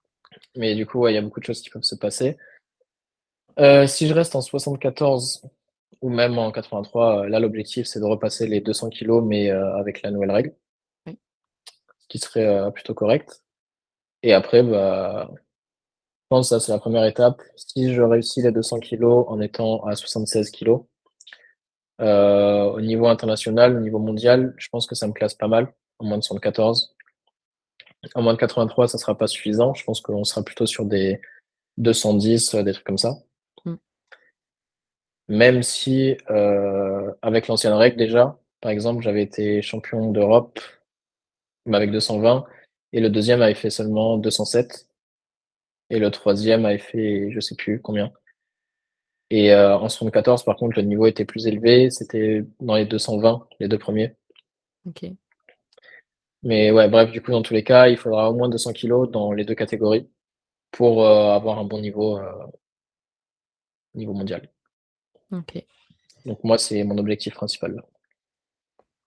[0.57, 2.37] Mais du coup, il y a beaucoup de choses qui peuvent se passer.
[3.59, 5.43] Euh, si je reste en 74
[6.01, 10.03] ou même en 83, euh, là, l'objectif, c'est de repasser les 200 kilos, mais avec
[10.03, 10.55] la nouvelle règle.
[11.07, 11.19] Oui.
[11.99, 13.43] Ce qui serait plutôt correct.
[14.23, 15.41] Et après, bah, je
[16.29, 17.43] pense que ça, c'est la première étape.
[17.57, 20.83] Si je réussis les 200 kilos en étant à 76 kilos,
[22.03, 25.73] euh, au niveau international, au niveau mondial, je pense que ça me classe pas mal,
[25.99, 26.97] en moins de 74.
[28.15, 29.75] En moins de 83, ça sera pas suffisant.
[29.75, 31.21] Je pense qu'on sera plutôt sur des
[31.79, 33.15] 210, euh, des trucs comme ça.
[33.65, 33.75] Mm.
[35.29, 40.59] Même si, euh, avec l'ancienne règle déjà, par exemple, j'avais été champion d'Europe
[41.73, 42.45] avec 220
[42.93, 44.89] et le deuxième avait fait seulement 207
[45.91, 48.13] et le troisième avait fait je sais plus combien.
[49.35, 51.89] Et euh, en 74, par contre, le niveau était plus élevé.
[51.91, 54.15] C'était dans les 220, les deux premiers.
[54.87, 55.07] Ok.
[56.43, 59.11] Mais ouais, bref, du coup, dans tous les cas, il faudra au moins 200 kilos
[59.11, 60.07] dans les deux catégories
[60.71, 62.31] pour euh, avoir un bon niveau, euh,
[63.95, 64.51] niveau mondial.
[65.31, 65.65] Ok.
[66.27, 67.83] Donc moi, c'est mon objectif principal.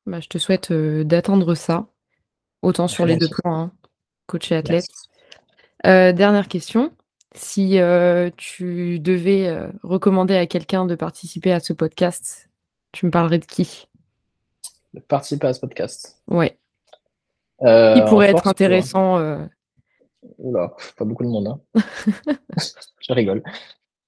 [0.07, 1.85] Bah, je te souhaite d'attendre ça,
[2.63, 3.71] autant sur les deux points, hein,
[4.25, 4.87] coach et athlète.
[5.83, 6.91] dernière question.
[7.35, 7.77] Si
[8.37, 12.49] tu devais recommander à quelqu'un de participer à ce podcast,
[12.91, 13.87] tu me parlerais de qui?
[14.93, 16.57] De participer à ce podcast Ouais.
[17.59, 19.19] qui pourrait être intéressant
[20.39, 21.47] Oula, pas beaucoup de monde.
[21.47, 21.81] Hein.
[23.01, 23.43] Je rigole.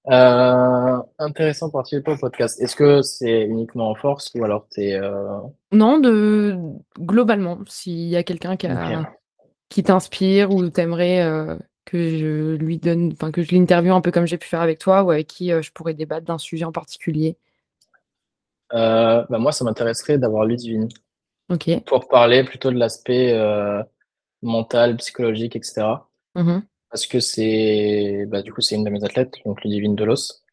[0.09, 2.59] Euh, intéressant participer au podcast.
[2.61, 4.99] Est-ce que c'est uniquement en force ou alors t'es.
[5.71, 6.57] Non, de
[6.99, 8.67] globalement, s'il y a quelqu'un qui,
[9.69, 11.21] qui t'inspire ou t'aimerais
[11.87, 14.77] que je lui donne, enfin que je l'interviewe un peu comme j'ai pu faire avec
[14.77, 17.37] toi ou avec qui euh, je pourrais débattre d'un sujet en particulier
[18.73, 20.89] euh, bah Moi, ça m'intéresserait d'avoir Ludivine.
[21.49, 21.69] Ok.
[21.85, 23.81] Pour parler plutôt de l'aspect euh,
[24.41, 25.87] mentale, psychologique, etc.
[26.35, 26.59] Mmh
[26.89, 30.43] Parce que c'est, bah, du coup, c'est une de mes athlètes, donc Ludivine Delos.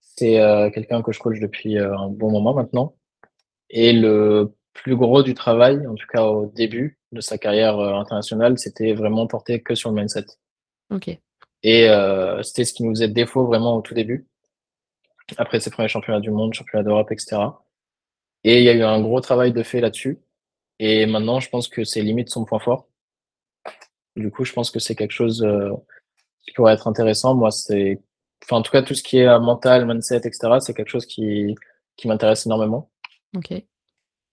[0.00, 0.40] C'est
[0.72, 2.94] quelqu'un que je coach depuis un bon moment maintenant.
[3.68, 8.56] Et le plus gros du travail, en tout cas au début de sa carrière internationale,
[8.56, 10.26] c'était vraiment porté que sur le mindset.
[10.90, 11.08] OK.
[11.62, 14.26] Et euh, c'était ce qui nous faisait défaut vraiment au tout début.
[15.38, 17.38] Après ses premiers championnats du monde, championnats d'Europe, etc.
[18.44, 20.18] Et il y a eu un gros travail de fait là-dessus.
[20.78, 22.86] Et maintenant, je pense que c'est limite son point fort.
[24.16, 25.70] Du coup, je pense que c'est quelque chose euh,
[26.42, 27.34] qui pourrait être intéressant.
[27.34, 28.00] Moi, c'est,
[28.44, 31.06] enfin, en tout cas, tout ce qui est euh, mental, mindset, etc., c'est quelque chose
[31.06, 31.54] qui,
[31.96, 32.90] qui m'intéresse énormément.
[33.36, 33.52] OK.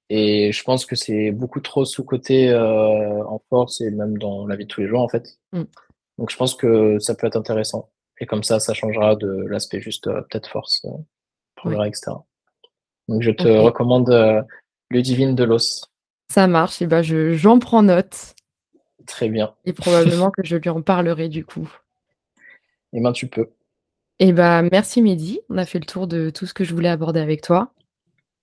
[0.10, 4.58] Et je pense que c'est beaucoup trop sous-coté euh, en force et même dans la
[4.58, 5.39] vie de tous les jours, en fait.
[5.54, 5.64] Mm.
[6.22, 7.89] Donc, je pense que ça peut être intéressant.
[8.19, 10.95] Et comme ça, ça changera de l'aspect juste euh, peut-être force, euh,
[11.55, 12.11] progrès, etc.
[13.07, 14.43] Donc, je te recommande euh,
[14.91, 15.88] Ludivine Delos.
[16.32, 18.36] Ça marche et bah, je j'en prends note
[19.07, 19.55] Très bien.
[19.65, 21.67] et probablement que je lui en parlerai du coup.
[22.93, 23.49] Et ben, tu peux.
[24.19, 26.89] Et bah, merci Mehdi, on a fait le tour de tout ce que je voulais
[26.89, 27.74] aborder avec toi.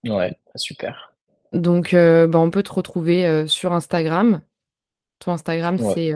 [0.05, 1.15] Ouais, super.
[1.53, 4.41] Donc, heu, bah, on peut te retrouver, sur Instagram.
[5.21, 5.95] Ton Instagram, Ouais.
[5.95, 6.15] c'est,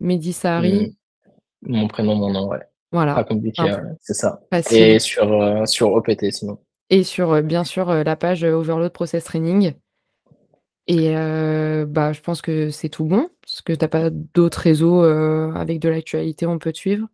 [0.00, 0.72] Mehdi Sahari.
[0.72, 0.92] Mm.
[1.62, 2.58] Mon prénom, mon nom, ouais.
[2.58, 4.40] Pas Voilà, compliqué, simple, ouais, c'est ça.
[4.50, 4.82] facile.
[4.82, 6.58] Et sur, euh, sur OPT, sinon.
[6.88, 9.74] Et sur, heu, bien sûr, heu, la page, Overload Process Training.
[10.86, 11.14] Et
[11.86, 15.78] bah, je pense que c'est tout bon, parce que tu as pas d'autres réseaux, avec
[15.78, 17.06] de l'actualité, on peut te suivre?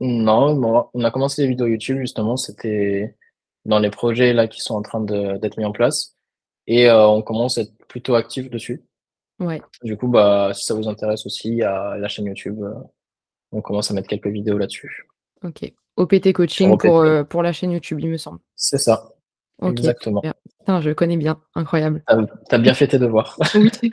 [0.00, 3.14] Non, bon, on a commencé les vidéos YouTube, justement, c'était
[3.66, 6.16] dans les projets là qui sont en train d'être mis en place.
[6.66, 8.82] Et euh, on commence à être plutôt actif dessus.
[9.40, 9.60] Ouais.
[9.82, 12.62] Du coup, bah, si ça vous intéresse aussi, a la chaîne YouTube.
[12.62, 12.72] euh,
[13.52, 15.08] on commence à mettre quelques vidéos là-dessus.
[15.42, 15.72] OK.
[15.96, 16.86] OPT coaching OPT.
[16.86, 18.40] pour, heu, pour la chaîne YouTube, il me semble.
[18.56, 19.12] C'est ça,
[19.62, 20.22] exactement.
[20.58, 22.02] Putain, je connais bien, incroyable.
[22.08, 23.38] T'as as bien fait tes devoirs.
[23.54, 23.70] Oui.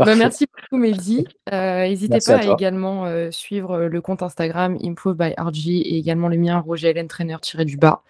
[0.00, 1.26] Bah, merci beaucoup Mehdi.
[1.52, 5.98] Heu, hésitez Merci pas à à également, suivre, le compte Instagram Improve by RG et
[5.98, 8.04] également le mien Roger Hélène Trainer-du-bas.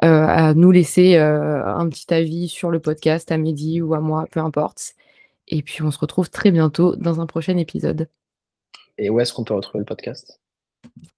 [0.00, 4.40] À nous laisser, un petit avis sur le podcast, à Mehdi ou à moi, peu
[4.40, 4.94] importe.
[5.48, 8.08] Et puis on se retrouve très bientôt dans un prochain épisode.
[8.98, 10.40] Et où est-ce qu'on peut retrouver le podcast?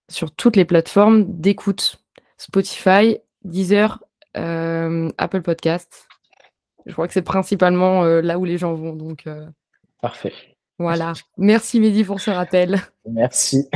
[0.09, 2.03] Sur toutes les plateformes d'écoute,
[2.39, 4.03] Spotify, Deezer,
[4.35, 6.07] hem, Apple Podcasts.
[6.87, 9.47] Je crois que c'est principalement, heu, là où les gens vont donc, heu,
[10.01, 10.33] Parfait.
[10.79, 11.13] voilà.
[11.37, 12.81] Merci Mehdi pour ce rappel.
[13.07, 13.69] Merci.